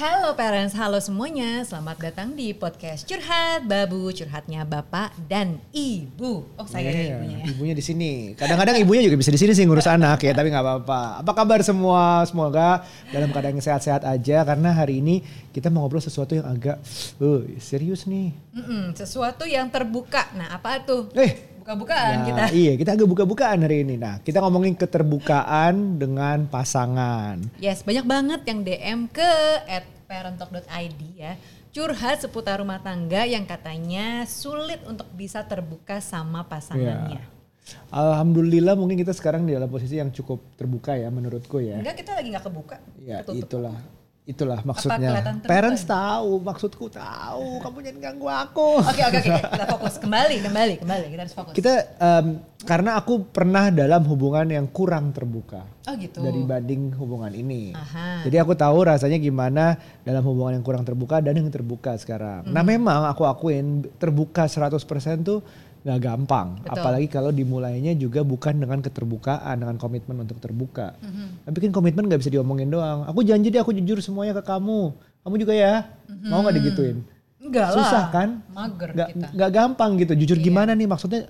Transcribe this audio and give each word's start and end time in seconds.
Halo 0.00 0.32
parents, 0.32 0.72
halo 0.80 0.96
semuanya. 0.96 1.60
Selamat 1.60 2.00
datang 2.00 2.32
di 2.32 2.56
podcast 2.56 3.04
Curhat 3.04 3.68
Babu, 3.68 4.08
curhatnya 4.08 4.64
Bapak 4.64 5.12
dan 5.28 5.60
Ibu. 5.76 6.56
Oh, 6.56 6.64
saya 6.64 6.88
Iya, 6.88 7.20
ibunya 7.20 7.36
ya. 7.36 7.44
Ibunya 7.52 7.74
di 7.76 7.84
sini. 7.84 8.32
Kadang-kadang 8.32 8.80
ibunya 8.80 9.04
juga 9.04 9.20
bisa 9.20 9.28
di 9.28 9.36
sini 9.36 9.52
sih 9.52 9.68
ngurus 9.68 9.84
anak 9.84 10.24
ya, 10.24 10.32
tapi 10.32 10.48
nggak 10.48 10.64
apa-apa. 10.64 11.20
Apa 11.20 11.32
kabar 11.36 11.60
semua? 11.60 12.24
Semoga 12.24 12.80
dalam 13.12 13.28
keadaan 13.28 13.60
sehat-sehat 13.60 14.08
aja 14.08 14.40
karena 14.48 14.72
hari 14.72 15.04
ini 15.04 15.20
kita 15.52 15.68
mau 15.68 15.84
ngobrol 15.84 16.00
sesuatu 16.00 16.32
yang 16.32 16.48
agak 16.48 16.80
uh, 17.20 17.44
serius 17.60 18.08
nih. 18.08 18.32
Mm-mm, 18.56 18.96
sesuatu 18.96 19.44
yang 19.44 19.68
terbuka. 19.68 20.32
Nah, 20.32 20.48
apa 20.56 20.80
tuh? 20.80 21.12
Eh, 21.12 21.59
Buka-bukaan 21.70 22.14
Nah, 22.18 22.26
kita. 22.26 22.44
Iya, 22.50 22.72
kita 22.74 22.90
agak 22.98 23.06
buka-bukaan 23.06 23.58
hari 23.62 23.86
ini. 23.86 23.94
Nah, 23.94 24.18
kita 24.26 24.42
ngomongin 24.42 24.74
keterbukaan 24.74 26.02
dengan 26.02 26.50
pasangan. 26.50 27.38
Yes, 27.62 27.86
banyak 27.86 28.02
banget 28.02 28.40
yang 28.42 28.66
DM 28.66 28.98
ke 29.06 29.30
at 29.70 29.86
parentalk.id 30.10 31.00
ya. 31.14 31.38
Curhat 31.70 32.26
seputar 32.26 32.58
rumah 32.58 32.82
tangga 32.82 33.22
yang 33.22 33.46
katanya 33.46 34.26
sulit 34.26 34.82
untuk 34.82 35.06
bisa 35.14 35.46
terbuka 35.46 36.02
sama 36.02 36.42
pasangannya. 36.42 37.22
Alhamdulillah 37.94 38.74
mungkin 38.74 38.98
kita 38.98 39.14
sekarang 39.14 39.46
di 39.46 39.54
dalam 39.54 39.70
posisi 39.70 39.94
yang 39.94 40.10
cukup 40.10 40.42
terbuka 40.58 40.98
ya 40.98 41.06
menurutku 41.06 41.62
ya. 41.62 41.78
Enggak, 41.78 42.02
kita 42.02 42.18
lagi 42.18 42.34
nggak 42.34 42.50
kebuka. 42.50 42.82
Ya 42.98 43.22
ketutup. 43.22 43.46
itulah. 43.46 43.78
Itulah 44.30 44.62
maksudnya. 44.62 45.10
Parents 45.42 45.82
tahu, 45.82 46.38
maksudku 46.38 46.86
tahu. 46.86 47.58
Kamu 47.58 47.76
jangan 47.82 47.98
ganggu 47.98 48.28
aku. 48.30 48.78
Oke, 48.78 49.02
oke, 49.02 49.18
oke. 49.18 49.40
Kita 49.42 49.66
fokus. 49.66 49.94
Kembali, 49.98 50.36
kembali, 50.38 50.74
kembali. 50.78 51.04
Kita 51.10 51.20
harus 51.26 51.34
fokus. 51.34 51.52
Kita 51.58 51.72
em, 51.98 52.26
karena 52.62 52.94
aku 52.94 53.26
pernah 53.26 53.74
dalam 53.74 54.06
hubungan 54.06 54.46
yang 54.46 54.70
kurang 54.70 55.10
terbuka 55.10 55.66
oh 55.66 55.94
gitu. 55.98 56.22
dari 56.22 56.40
banding 56.44 56.94
hubungan 56.94 57.32
ini. 57.32 57.74
Aha. 57.74 58.22
Jadi 58.22 58.36
aku 58.38 58.54
tahu 58.54 58.86
rasanya 58.86 59.18
gimana 59.18 59.74
dalam 60.06 60.22
hubungan 60.22 60.60
yang 60.60 60.64
kurang 60.64 60.86
terbuka 60.86 61.18
dan 61.18 61.34
yang 61.34 61.50
terbuka 61.50 61.98
sekarang. 61.98 62.46
Nah 62.46 62.62
Mhm. 62.62 62.70
memang 62.70 63.00
aku 63.10 63.26
akuin 63.26 63.82
terbuka 63.98 64.46
100% 64.46 65.26
tuh 65.26 65.40
nggak 65.80 65.98
gampang. 65.98 66.48
Betul. 66.60 66.76
Apalagi 66.76 67.06
kalau 67.08 67.30
dimulainya 67.30 67.96
juga 67.96 68.20
bukan 68.20 68.60
dengan 68.60 68.80
keterbukaan, 68.80 69.56
dengan 69.56 69.76
komitmen 69.80 70.20
untuk 70.20 70.36
terbuka. 70.36 70.92
Mhm. 71.00 71.48
Tapi 71.48 71.56
kan 71.64 71.70
komitmen 71.72 72.04
nggak 72.04 72.20
bisa 72.20 72.28
diomongin 72.30 72.68
doang. 72.68 73.08
Aku 73.08 73.24
janji 73.24 73.48
deh 73.48 73.60
aku 73.60 73.72
jujur 73.72 73.96
semuanya 74.00 74.36
ke 74.36 74.44
kamu. 74.44 74.92
Kamu 75.24 75.34
juga 75.36 75.52
ya. 75.56 75.88
Mau 76.28 76.44
nggak 76.44 76.56
digituin? 76.60 77.00
Enggak 77.40 77.72
lah. 77.72 77.76
Susah 77.80 78.04
kan? 78.12 78.28
Mager 78.52 78.92
Nggak, 78.92 79.08
kita. 79.16 79.26
nggak 79.32 79.50
gampang 79.56 79.90
gitu. 79.96 80.12
Jujur 80.12 80.36
Iya. 80.36 80.44
gimana 80.44 80.72
nih 80.76 80.84
maksudnya? 80.84 81.20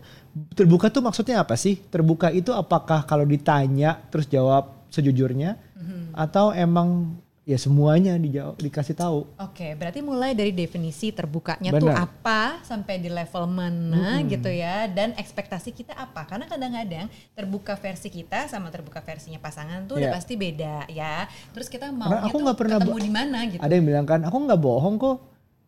Terbuka 0.58 0.90
tuh 0.90 1.02
maksudnya 1.06 1.38
apa 1.38 1.54
sih? 1.54 1.78
Terbuka 1.86 2.34
itu 2.34 2.50
apakah 2.50 3.06
kalau 3.06 3.22
ditanya 3.22 4.02
terus 4.10 4.26
jawab 4.26 4.82
sejujurnya, 4.90 5.54
Mhm. 5.78 6.18
atau 6.18 6.50
emang 6.50 7.14
ya 7.50 7.58
semuanya 7.58 8.14
dijawab 8.14 8.54
dikasih 8.56 8.94
tahu? 8.94 9.26
Oke, 9.34 9.74
berarti 9.74 9.98
mulai 9.98 10.38
dari 10.38 10.54
definisi 10.54 11.10
terbukanya 11.10 11.74
tuh 11.74 11.90
Benar. 11.90 12.06
apa 12.06 12.62
sampai 12.62 13.02
di 13.02 13.10
level 13.10 13.50
mana 13.50 14.22
gitu 14.22 14.46
ya 14.46 14.86
dan 14.86 15.18
ekspektasi 15.18 15.74
kita 15.74 15.98
apa? 15.98 16.30
Karena 16.30 16.46
kadang-kadang 16.46 17.10
terbuka 17.34 17.74
versi 17.74 18.06
kita 18.06 18.46
sama 18.46 18.70
terbuka 18.70 19.02
versinya 19.02 19.42
pasangan 19.42 19.82
tuh 19.84 19.98
udah 19.98 20.08
Iya. 20.08 20.14
pasti 20.14 20.38
beda 20.38 20.86
ya. 20.86 21.26
Terus 21.50 21.66
kita 21.66 21.90
mau 21.90 22.06
aku 22.06 22.30
tuh 22.30 22.42
nggak 22.46 22.58
pernah 22.58 22.78
ketemu 22.78 22.98
di 23.02 23.10
mana 23.10 23.38
gitu. 23.50 23.58
Ada 23.58 23.72
yang 23.74 23.86
bilang 23.90 24.06
kan, 24.06 24.20
aku 24.22 24.36
nggak 24.38 24.60
bohong 24.62 24.96
kok. 24.96 25.18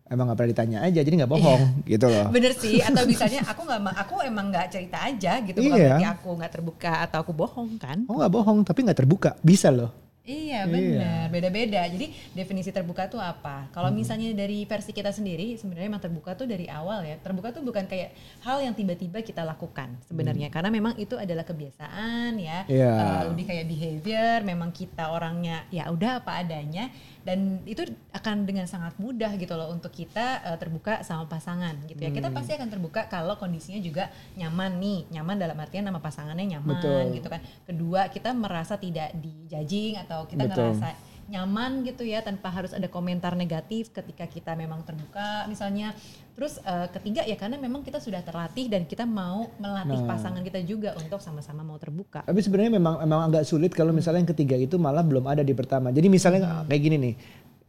Emang 0.03 0.29
nggak 0.29 0.37
pernah 0.39 0.51
ditanya 0.55 0.77
aja, 0.83 0.99
jadi 0.99 1.15
nggak 1.19 1.31
bohong 1.31 1.61
gitu 1.91 2.05
loh. 2.07 2.27
Bener 2.31 2.53
sih, 2.55 2.79
atau 2.79 3.03
misalnya 3.11 3.43
aku 3.43 3.67
nggak, 3.67 3.81
aku 3.97 4.15
emang 4.23 4.45
nggak 4.55 4.67
cerita 4.71 5.03
aja 5.03 5.43
gitu, 5.43 5.59
bukan 5.59 5.75
Iya. 5.75 5.99
berarti 5.99 6.05
aku 6.07 6.29
nggak 6.39 6.51
terbuka 6.53 6.91
atau 7.03 7.17
aku 7.19 7.31
bohong 7.35 7.75
kan? 7.75 8.07
Aku 8.07 8.15
nggak 8.15 8.31
bohong, 8.31 8.63
tapi 8.63 8.87
nggak 8.87 8.99
terbuka. 8.99 9.35
Bisa 9.43 9.67
loh. 9.67 9.91
Iya 10.23 10.63
benar, 10.71 11.27
beda-beda. 11.27 11.83
Jadi 11.83 12.15
definisi 12.31 12.71
terbuka 12.71 13.11
tuh 13.11 13.19
apa? 13.19 13.67
Kalau 13.75 13.91
misalnya 13.91 14.31
dari 14.31 14.63
versi 14.63 14.95
kita 14.95 15.11
sendiri, 15.11 15.59
sebenarnya 15.59 15.91
emang 15.91 15.99
terbuka 15.99 16.31
tuh 16.31 16.47
dari 16.47 16.63
awal 16.71 17.03
ya. 17.03 17.19
Terbuka 17.19 17.51
tuh 17.51 17.59
bukan 17.59 17.83
kayak 17.91 18.15
hal 18.39 18.63
yang 18.63 18.71
tiba-tiba 18.71 19.19
kita 19.19 19.43
lakukan 19.43 19.99
sebenarnya, 20.07 20.47
karena 20.47 20.71
memang 20.71 20.95
itu 20.95 21.19
adalah 21.19 21.43
kebiasaan 21.43 22.39
ya, 22.39 22.63
Iya. 22.71 22.93
Eh, 22.95 23.21
lebih 23.35 23.45
kayak 23.51 23.65
behavior. 23.67 24.39
Memang 24.47 24.71
kita 24.71 25.11
orangnya 25.11 25.67
ya 25.67 25.91
udah 25.91 26.23
apa 26.23 26.39
adanya, 26.39 26.87
dan 27.27 27.59
itu 27.67 27.83
akan 28.15 28.47
dengan 28.47 28.63
sangat 28.63 28.95
mudah 29.03 29.35
gitu 29.35 29.59
loh 29.59 29.75
untuk 29.75 29.91
kita 29.91 30.39
eh, 30.39 30.55
terbuka 30.55 31.03
sama 31.03 31.27
pasangan 31.27 31.75
gitu 31.83 31.99
ya. 31.99 32.15
Kita 32.15 32.31
pasti 32.31 32.55
akan 32.55 32.71
terbuka 32.71 33.11
kalau 33.11 33.35
kondisinya 33.35 33.83
juga 33.83 34.07
nyaman 34.39 34.79
nih, 34.79 35.19
nyaman 35.19 35.35
dalam 35.35 35.59
artian 35.59 35.83
nama 35.83 35.99
pasangannya 35.99 36.55
nyaman 36.55 36.79
Betul. 36.79 37.19
gitu 37.19 37.27
kan. 37.27 37.43
Kedua 37.67 38.07
kita 38.07 38.31
merasa 38.31 38.79
tidak 38.79 39.11
dijudging 39.19 39.99
atau 39.99 40.12
kita 40.29 40.45
Betul. 40.47 40.73
ngerasa 40.77 40.89
nyaman 41.23 41.87
gitu 41.87 42.03
ya 42.03 42.19
tanpa 42.19 42.51
harus 42.51 42.75
ada 42.75 42.85
komentar 42.91 43.33
negatif 43.33 43.89
ketika 43.95 44.27
kita 44.27 44.51
memang 44.59 44.83
terbuka 44.83 45.47
misalnya. 45.47 45.95
Terus 46.33 46.59
eh, 46.65 46.87
ketiga 46.93 47.21
ya 47.23 47.37
karena 47.39 47.55
memang 47.57 47.85
kita 47.85 48.01
sudah 48.01 48.21
terlatih 48.25 48.67
dan 48.67 48.83
kita 48.83 49.07
mau 49.07 49.47
melatih 49.61 50.01
Nah. 50.03 50.09
pasangan 50.09 50.41
kita 50.43 50.59
juga 50.67 50.93
untuk 50.99 51.21
sama-sama 51.23 51.63
mau 51.63 51.79
terbuka. 51.79 52.25
Tapi 52.27 52.39
sebenarnya 52.43 52.75
memang 52.75 52.99
memang 53.01 53.21
agak 53.31 53.47
sulit 53.47 53.71
kalau 53.71 53.95
misalnya 53.95 54.25
yang 54.25 54.31
ketiga 54.35 54.55
itu 54.59 54.75
malah 54.75 55.05
belum 55.05 55.23
ada 55.25 55.41
di 55.45 55.53
pertama. 55.55 55.93
Jadi 55.95 56.07
misalnya 56.11 56.65
kayak 56.67 56.81
gini 56.81 56.97
nih, 56.99 57.13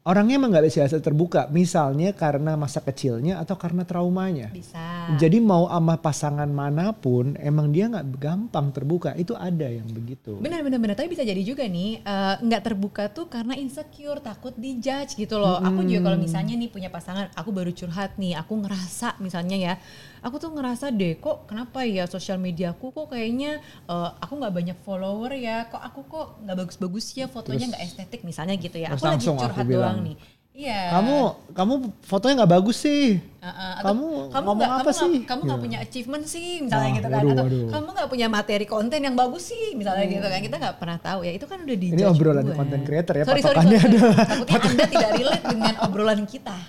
orangnya 0.04 0.36
emang 0.36 0.52
nggak 0.52 0.66
bisa 0.68 1.00
terbuka. 1.00 1.48
Misalnya 1.48 2.12
karena 2.12 2.60
masa 2.60 2.84
kecilnya 2.84 3.40
atau 3.40 3.56
karena 3.56 3.88
traumanya. 3.88 4.52
Bisa. 4.52 5.08
Jadi 5.16 5.40
mau 5.40 5.64
sama 5.68 5.96
pasangan 5.96 6.48
mana 6.48 6.92
pun, 6.92 7.34
emang 7.40 7.72
dia 7.72 7.88
nggak 7.88 8.20
gampang 8.20 8.68
terbuka. 8.70 9.16
Itu 9.16 9.32
ada 9.32 9.64
yang 9.64 9.88
begitu. 9.88 10.36
Benar 10.38 10.60
benar 10.60 10.78
benar 10.78 10.96
tapi 10.96 11.16
bisa 11.16 11.24
jadi 11.24 11.40
juga 11.40 11.64
nih 11.64 12.04
eh, 12.04 12.34
nggak 12.44 12.62
terbuka 12.62 13.08
tuh 13.08 13.32
karena 13.32 13.56
insecure 13.56 14.20
takut 14.20 14.52
dijudge 14.54 15.16
gitu 15.16 15.40
loh. 15.40 15.56
Aku 15.64 15.80
juga 15.88 16.12
kalau 16.12 16.18
misalnya 16.20 16.54
nih 16.54 16.68
punya 16.68 16.92
pasangan, 16.92 17.32
aku 17.32 17.50
baru 17.50 17.72
curhat 17.72 18.20
nih, 18.20 18.36
aku 18.36 18.60
ngerasa 18.60 19.16
misalnya 19.24 19.56
ya, 19.56 19.74
aku 20.24 20.36
tuh 20.38 20.50
ngerasa 20.50 20.88
deh 20.88 21.14
kok 21.16 21.44
kenapa 21.44 21.84
ya 21.84 22.04
sosial 22.04 22.36
mediaku 22.36 22.88
kok 22.90 23.06
kayaknya 23.08 23.60
eh, 23.84 24.10
aku 24.16 24.32
nggak 24.34 24.54
banyak 24.54 24.78
follower 24.80 25.30
ya, 25.30 25.68
kok 25.68 25.78
aku 25.78 26.00
kok 26.04 26.26
nggak 26.40 26.56
bagus-bagus 26.58 27.04
ya 27.12 27.26
fotonya 27.26 27.68
nggak 27.68 27.84
estetik 27.84 28.20
misalnya 28.22 28.56
gitu 28.56 28.76
ya. 28.76 28.88
Aku 28.88 28.98
lagi 28.98 29.20
langsung 29.20 29.36
aku 29.36 29.44
curhat 29.46 29.64
bilang, 29.64 29.80
doang 29.94 29.98
nih. 30.02 30.16
Iya. 30.54 30.94
Kamu 30.94 31.16
kamu 31.50 31.72
fotonya 32.00 32.34
nggak 32.38 32.52
bagus 32.54 32.78
sih. 32.78 33.18
Uh, 33.42 33.46
uh, 33.46 33.72
atau 33.74 33.90
Kamu 33.90 34.04
ngomong 34.30 34.54
nggak- 34.56 34.70
apa 34.78 34.82
kamu 34.86 35.00
sih? 35.02 35.14
Kamu 35.26 35.40
nggak 35.42 35.50
Gitu. 35.52 35.64
punya 35.66 35.78
achievement 35.82 36.24
sih, 36.24 36.48
misalnya 36.62 36.86
Wah, 36.86 36.94
gitu 36.94 37.08
kan? 37.10 37.20
Atau 37.20 37.44
waduh. 37.44 37.66
kamu 37.68 37.88
nggak 37.90 38.08
punya 38.08 38.26
materi 38.30 38.64
konten 38.64 39.00
yang 39.02 39.16
bagus 39.18 39.42
sih, 39.50 39.74
misalnya 39.74 40.06
gitu 40.06 40.22
kan? 40.22 40.38
Kita 40.40 40.56
nggak 40.56 40.76
pernah 40.78 40.98
tahu 40.98 41.20
ya. 41.26 41.32
Itu 41.34 41.44
kan 41.44 41.58
udah 41.58 41.74
di 41.74 41.86
Ini 41.90 42.02
obrolan 42.06 42.46
content 42.48 42.82
creator 42.86 43.14
ya, 43.14 43.24
Sorry, 43.26 43.42
sorry, 43.42 43.56
sorry, 43.60 43.76
adalah- 43.76 44.14
Takutnya 44.46 44.58
anda 44.64 44.84
tidak 44.86 45.10
relate 45.12 45.44
dengan 45.44 45.74
obrolan 45.82 46.20
kita. 46.24 46.54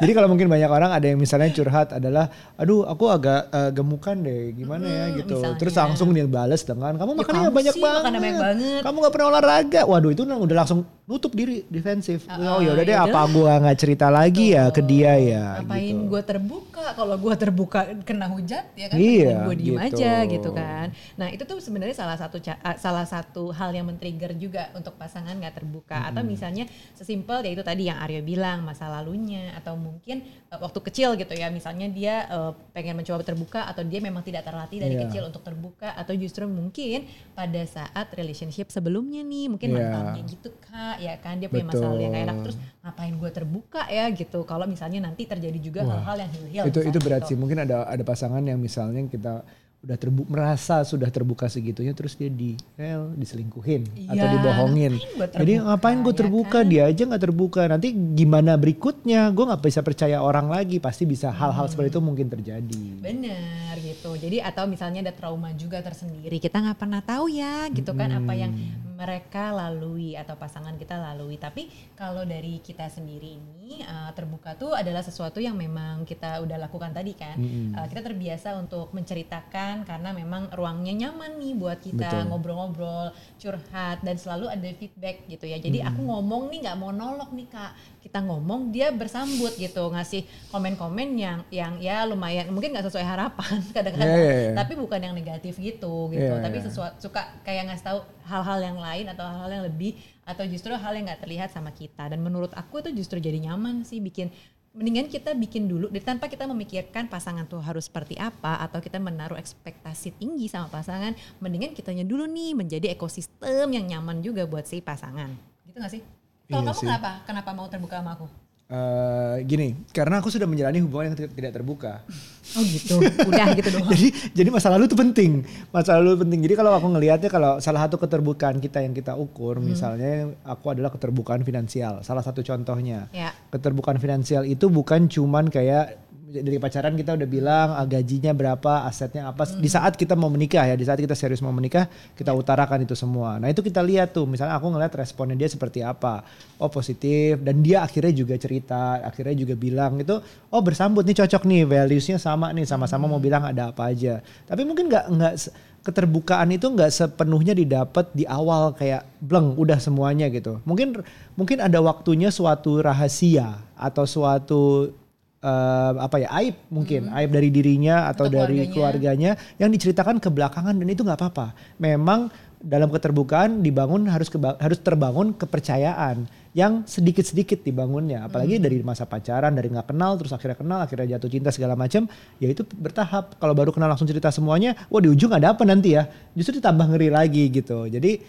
Jadi 0.00 0.12
kalau 0.16 0.28
mungkin 0.32 0.48
banyak 0.48 0.70
orang 0.72 0.90
ada 0.90 1.06
yang 1.06 1.20
misalnya 1.20 1.52
curhat 1.52 1.92
adalah, 1.92 2.26
aduh 2.56 2.88
aku 2.88 3.04
agak 3.06 3.52
eh, 3.52 3.70
gemukan 3.70 4.16
deh, 4.16 4.56
gimana 4.56 4.84
ya 4.88 5.04
Hmm, 5.06 5.16
gitu. 5.20 5.36
misalnya. 5.36 5.58
Terus 5.60 5.74
langsung 5.76 6.08
dia 6.16 6.24
balas 6.24 6.64
dengan, 6.64 6.96
kamu 6.96 7.10
makannya 7.20 7.40
kamu 7.44 7.52
banyak 7.52 7.74
sih 7.76 7.82
banget. 7.84 8.02
banyak 8.08 8.22
banget." 8.40 8.80
Kamu 8.80 8.96
nggak 8.96 9.12
pernah 9.12 9.28
olahraga. 9.28 9.80
Waduh 9.84 10.10
itu 10.10 10.22
udah 10.24 10.56
langsung 10.56 10.80
nutup 11.10 11.34
diri 11.34 11.66
defensif. 11.66 12.22
Ah, 12.30 12.54
oh 12.54 12.60
yaudah 12.62 12.86
deh, 12.86 12.94
ya 12.94 13.02
apa 13.02 13.26
gua 13.26 13.58
nggak 13.58 13.78
cerita 13.82 14.06
lagi 14.14 14.54
ya 14.54 14.70
ke 14.70 14.78
dia 14.78 15.18
ya. 15.18 15.58
Ngapain 15.58 15.90
gitu. 15.90 16.06
gue 16.06 16.22
terbuka? 16.22 16.84
Kalau 16.94 17.16
gue 17.18 17.34
terbuka 17.34 17.80
kena 18.06 18.30
hujat 18.30 18.70
ya 18.78 18.86
kan? 18.86 18.94
Iya, 18.94 19.34
gue 19.50 19.54
diem 19.58 19.74
gitu. 19.74 19.86
aja 19.90 20.12
gitu 20.30 20.50
kan. 20.54 20.86
Nah 21.18 21.34
itu 21.34 21.42
tuh 21.42 21.58
sebenarnya 21.58 21.98
salah 21.98 22.14
satu 22.14 22.38
ah, 22.62 22.78
salah 22.78 23.02
satu 23.02 23.50
hal 23.50 23.74
yang 23.74 23.90
men-trigger 23.90 24.38
juga 24.38 24.70
untuk 24.78 24.94
pasangan 24.94 25.34
nggak 25.34 25.58
terbuka. 25.58 26.06
Atau 26.06 26.22
misalnya 26.22 26.70
sesimpel 26.94 27.42
ya 27.42 27.50
itu 27.58 27.66
tadi 27.66 27.90
yang 27.90 27.98
Aryo 27.98 28.22
bilang 28.22 28.62
masa 28.62 28.86
lalunya 28.86 29.50
atau 29.58 29.74
mungkin 29.74 30.22
eh, 30.22 30.58
waktu 30.62 30.78
kecil 30.78 31.18
gitu 31.18 31.34
ya. 31.34 31.50
Misalnya 31.50 31.90
dia 31.90 32.30
eh, 32.30 32.52
pengen 32.70 33.02
mencoba 33.02 33.26
terbuka 33.26 33.66
atau 33.66 33.82
dia 33.82 33.98
memang 33.98 34.22
tidak 34.22 34.46
terlatih 34.46 34.78
dari 34.78 34.94
Iya. 34.94 35.10
kecil 35.10 35.22
untuk 35.26 35.42
terbuka 35.42 35.90
atau 35.98 36.14
justru 36.14 36.46
mungkin 36.46 37.08
pada 37.34 37.62
saat 37.66 38.06
relationship 38.14 38.70
sebelumnya 38.70 39.26
nih 39.26 39.50
mungkin 39.50 39.74
Iya. 39.74 39.76
mantannya 39.80 40.22
gitu 40.28 40.54
kak 40.60 40.99
ya 41.00 41.16
kan 41.16 41.34
dia 41.36 41.48
punya 41.48 41.66
masalah 41.66 41.96
yang 41.96 42.12
gak 42.12 42.22
enak 42.22 42.36
Betul. 42.36 42.44
terus 42.44 42.56
ngapain 42.80 43.14
gue 43.14 43.30
terbuka 43.30 43.82
ya 43.88 44.04
gitu 44.10 44.38
kalau 44.44 44.64
misalnya 44.64 45.00
nanti 45.02 45.22
terjadi 45.24 45.58
juga 45.58 45.80
hal-hal 45.82 46.16
yang 46.18 46.30
hilil 46.30 46.64
itu 46.66 46.80
itu 46.82 46.98
berat 46.98 47.24
sih. 47.24 47.34
Mungkin 47.34 47.64
ada 47.64 47.84
ada 47.84 48.02
pasangan 48.02 48.40
yang 48.40 48.56
misalnya 48.56 49.00
kita 49.06 49.42
udah 49.80 49.96
terbu 49.96 50.28
merasa 50.28 50.84
sudah 50.84 51.08
terbuka 51.08 51.48
segitunya 51.48 51.96
terus 51.96 52.12
dia 52.12 52.28
di 52.28 52.52
well, 52.76 53.16
diselingkuhin 53.16 53.88
atau 54.06 54.12
Iya, 54.12 54.28
dibohongin. 54.30 54.92
ngapain 54.92 55.32
Jadi 55.32 55.52
terbuka, 55.56 55.64
ngapain 55.64 55.98
gue 55.98 56.12
ya 56.12 56.18
terbuka 56.20 56.52
kan? 56.52 56.68
dia 56.68 56.82
aja 56.84 57.02
nggak 57.08 57.22
terbuka. 57.22 57.60
Nanti 57.64 57.88
gimana 58.12 58.52
berikutnya? 58.54 59.32
Gue 59.32 59.44
nggak 59.48 59.62
bisa 59.62 59.80
percaya 59.80 60.20
orang 60.20 60.46
lagi. 60.46 60.76
Pasti 60.78 61.08
bisa 61.08 61.32
hal-hal 61.32 61.64
Hmm. 61.64 61.72
seperti 61.72 61.96
itu 61.96 62.00
mungkin 62.02 62.28
terjadi. 62.28 62.82
bener 63.00 63.72
gitu 63.80 64.12
jadi 64.14 64.44
atau 64.44 64.64
misalnya 64.64 65.00
ada 65.02 65.14
trauma 65.14 65.48
juga 65.52 65.80
tersendiri 65.80 66.36
kita 66.36 66.60
nggak 66.60 66.76
pernah 66.76 67.00
tahu 67.00 67.32
ya 67.32 67.64
gitu 67.70 67.90
kan 67.90 68.12
apa 68.12 68.32
yang 68.34 68.52
mereka 69.00 69.48
lalui 69.48 70.12
atau 70.12 70.36
pasangan 70.36 70.76
kita 70.76 71.00
lalui. 71.00 71.40
Tapi 71.40 71.72
kalau 71.96 72.28
dari 72.28 72.60
kita 72.60 72.92
sendiri 72.92 73.40
ini 73.40 73.80
uh, 73.80 74.12
terbuka 74.12 74.52
tuh 74.60 74.76
adalah 74.76 75.00
sesuatu 75.00 75.40
yang 75.40 75.56
memang 75.56 76.04
kita 76.04 76.44
udah 76.44 76.60
lakukan 76.60 76.92
tadi 76.92 77.16
kan. 77.16 77.40
Mm-mm. 77.40 77.72
Uh, 77.72 77.86
kita 77.88 78.04
terbiasa 78.04 78.60
untuk 78.60 78.92
menceritakan 78.92 79.88
karena 79.88 80.12
memang 80.12 80.52
ruangnya 80.52 81.08
nyaman 81.08 81.40
nih 81.40 81.56
buat 81.56 81.80
kita 81.80 82.28
ngobrol-ngobrol, 82.28 83.16
curhat 83.40 84.04
dan 84.04 84.20
selalu 84.20 84.52
ada 84.52 84.68
feedback 84.76 85.24
gitu 85.24 85.48
ya. 85.48 85.56
Jadi 85.56 85.80
aku 85.80 86.04
ngomong 86.04 86.52
nih 86.52 86.68
nggak 86.68 86.76
monolog 86.76 87.32
nih 87.32 87.48
kak. 87.48 87.72
Kita 88.04 88.20
ngomong 88.20 88.68
dia 88.68 88.92
bersambut 88.92 89.56
gitu 89.56 89.88
ngasih 89.88 90.28
komen-komen 90.52 91.16
yang 91.16 91.40
yang 91.48 91.80
ya 91.80 92.04
lumayan 92.04 92.52
mungkin 92.52 92.76
nggak 92.76 92.92
sesuai 92.92 93.06
harapan 93.06 93.56
kadang-kadang. 93.76 94.12
Iya, 94.12 94.28
iya, 94.28 94.40
iya. 94.52 94.52
Tapi 94.60 94.72
bukan 94.76 95.00
yang 95.00 95.16
negatif 95.16 95.56
gitu 95.56 96.12
gitu. 96.12 96.34
Iya, 96.36 96.44
Tapi 96.44 96.58
iya. 96.60 96.66
sesuatu 96.68 96.96
suka 97.00 97.22
kayak 97.46 97.72
ngasih 97.72 97.84
tahu 97.86 98.00
hal-hal 98.30 98.62
yang 98.62 98.78
lain 98.78 99.10
atau 99.10 99.26
hal-hal 99.26 99.50
yang 99.50 99.64
lebih 99.66 99.98
atau 100.22 100.46
justru 100.46 100.70
hal 100.70 100.94
yang 100.94 101.10
nggak 101.10 101.26
terlihat 101.26 101.50
sama 101.50 101.74
kita. 101.74 102.06
Dan 102.06 102.22
menurut 102.22 102.54
aku 102.54 102.78
itu 102.78 102.94
justru 102.94 103.18
jadi 103.18 103.42
nyaman 103.42 103.82
sih 103.82 103.98
bikin 103.98 104.30
mendingan 104.70 105.10
kita 105.10 105.34
bikin 105.34 105.66
dulu 105.66 105.90
dari 105.90 105.98
tanpa 106.06 106.30
kita 106.30 106.46
memikirkan 106.46 107.10
pasangan 107.10 107.42
tuh 107.42 107.58
harus 107.58 107.90
seperti 107.90 108.14
apa 108.14 108.62
atau 108.62 108.78
kita 108.78 109.02
menaruh 109.02 109.34
ekspektasi 109.34 110.14
tinggi 110.14 110.46
sama 110.46 110.70
pasangan 110.70 111.10
mendingan 111.42 111.74
kitanya 111.74 112.06
dulu 112.06 112.22
nih 112.30 112.54
menjadi 112.54 112.94
ekosistem 112.94 113.66
yang 113.66 113.90
nyaman 113.90 114.22
juga 114.22 114.46
buat 114.46 114.62
si 114.70 114.78
pasangan 114.78 115.34
gitu 115.66 115.74
gak 115.74 115.90
sih 115.90 116.02
kalau 116.46 116.62
Iya 116.62 116.70
kamu 116.70 116.78
sih. 116.78 116.86
kenapa 116.86 117.10
kenapa 117.26 117.50
mau 117.50 117.66
terbuka 117.66 117.98
sama 117.98 118.14
aku 118.14 118.30
Eh, 118.70 119.36
gini, 119.44 119.74
karena 119.90 120.22
aku 120.22 120.30
sudah 120.30 120.46
menjalani 120.46 120.78
hubungan 120.78 121.10
yang 121.10 121.18
tidak- 121.18 121.34
tidak 121.34 121.52
terbuka. 121.52 122.06
oh 122.50 122.62
gitu 122.62 122.98
udah 123.02 123.46
gitu 123.54 123.68
doang. 123.68 123.90
Jadi 123.94 124.06
jadi 124.30 124.48
masa 124.48 124.70
lalu 124.70 124.86
itu 124.86 124.94
penting. 124.94 125.42
Masa 125.68 125.98
lalu 125.98 126.18
penting. 126.20 126.38
Jadi 126.40 126.54
kalau 126.54 126.74
aku 126.74 126.86
ngelihatnya 126.88 127.26
kalau 127.26 127.58
salah 127.58 127.82
satu 127.84 127.94
keterbukaan 127.96 128.58
kita 128.58 128.78
yang 128.78 128.90
kita 128.90 129.14
ukur 129.14 129.58
Hmm. 129.58 129.70
misalnya 129.70 130.30
aku 130.42 130.70
adalah 130.70 130.86
keterbukaan 130.88 131.42
finansial 131.42 132.02
salah 132.02 132.22
satu 132.22 132.42
contohnya. 132.42 133.10
Ya. 133.10 133.34
Keterbukaan 133.48 133.98
finansial 133.98 134.42
itu 134.44 134.66
bukan 134.66 135.06
cuman 135.06 135.46
kayak 135.46 135.98
dari 136.30 136.62
pacaran 136.62 136.94
kita 136.94 137.18
udah 137.18 137.28
bilang 137.28 137.68
ah, 137.74 137.82
gajinya 137.82 138.30
berapa, 138.30 138.86
asetnya 138.86 139.26
apa. 139.26 139.42
Di 139.58 139.66
saat 139.66 139.98
kita 139.98 140.14
mau 140.14 140.30
menikah 140.30 140.62
ya, 140.62 140.78
di 140.78 140.86
saat 140.86 141.02
kita 141.02 141.18
serius 141.18 141.42
mau 141.42 141.50
menikah, 141.50 141.90
kita 142.14 142.30
utarakan 142.30 142.86
itu 142.86 142.94
semua. 142.94 143.42
Nah 143.42 143.50
itu 143.50 143.60
kita 143.60 143.82
lihat 143.82 144.14
tuh, 144.14 144.30
misalnya 144.30 144.54
aku 144.54 144.70
ngeliat 144.70 144.94
responnya 144.94 145.34
dia 145.34 145.50
seperti 145.50 145.82
apa. 145.82 146.22
Oh 146.62 146.70
positif, 146.70 147.42
dan 147.42 147.58
dia 147.66 147.82
akhirnya 147.82 148.14
juga 148.14 148.38
cerita, 148.38 149.02
akhirnya 149.02 149.34
juga 149.34 149.58
bilang 149.58 149.98
itu, 149.98 150.22
oh 150.54 150.62
bersambut 150.62 151.02
nih 151.02 151.18
cocok 151.18 151.42
nih, 151.42 151.62
valuesnya 151.66 152.22
sama 152.22 152.54
nih, 152.54 152.64
sama-sama 152.64 153.10
mau 153.10 153.18
bilang 153.18 153.42
ada 153.42 153.74
apa 153.74 153.90
aja. 153.90 154.22
Tapi 154.46 154.62
mungkin 154.62 154.86
nggak 154.86 155.04
nggak 155.10 155.34
se- 155.34 155.52
keterbukaan 155.80 156.52
itu 156.52 156.68
nggak 156.68 156.92
sepenuhnya 156.92 157.56
didapat 157.56 158.12
di 158.12 158.28
awal 158.28 158.76
kayak 158.76 159.02
bleng 159.18 159.56
udah 159.56 159.80
semuanya 159.80 160.28
gitu. 160.28 160.60
Mungkin 160.68 161.00
mungkin 161.34 161.58
ada 161.58 161.80
waktunya 161.80 162.28
suatu 162.28 162.84
rahasia 162.84 163.64
atau 163.80 164.04
suatu 164.04 164.92
eh, 165.40 165.92
apa 165.96 166.16
ya 166.20 166.28
aib 166.40 166.56
mungkin 166.68 167.08
aib 167.16 167.30
dari 167.32 167.48
dirinya 167.48 168.08
atau, 168.12 168.28
Atau 168.28 168.36
dari 168.36 168.68
keluarganya. 168.68 168.72
keluarganya 168.72 169.30
yang 169.56 169.70
diceritakan 169.72 170.20
ke 170.20 170.28
belakangan 170.28 170.76
dan 170.76 170.88
itu 170.88 171.00
nggak 171.00 171.18
apa-apa. 171.18 171.56
Memang 171.80 172.28
dalam 172.60 172.92
keterbukaan 172.92 173.64
dibangun 173.64 174.04
harus 174.12 174.28
keba- 174.28 174.60
harus 174.60 174.76
terbangun 174.84 175.32
kepercayaan 175.32 176.28
yang 176.52 176.84
sedikit-sedikit 176.84 177.64
dibangunnya. 177.64 178.28
Apalagi 178.28 178.60
dari 178.60 178.84
masa 178.84 179.08
pacaran 179.08 179.56
dari 179.56 179.72
nggak 179.72 179.88
kenal 179.88 180.20
terus 180.20 180.36
akhirnya 180.36 180.60
kenal 180.60 180.78
akhirnya 180.84 181.16
jatuh 181.16 181.30
cinta 181.32 181.48
segala 181.56 181.72
macam 181.72 182.04
ya 182.36 182.52
itu 182.52 182.60
bertahap. 182.76 183.40
Kalau 183.40 183.56
baru 183.56 183.72
kenal 183.72 183.88
langsung 183.88 184.04
cerita 184.04 184.28
semuanya, 184.28 184.76
wah 184.92 185.00
di 185.00 185.08
ujung 185.08 185.32
ada 185.32 185.56
apa 185.56 185.64
nanti 185.64 185.96
ya? 185.96 186.04
Justru 186.36 186.60
ditambah 186.60 186.84
ngeri 186.92 187.08
lagi 187.08 187.48
gitu. 187.48 187.88
Jadi 187.88 188.20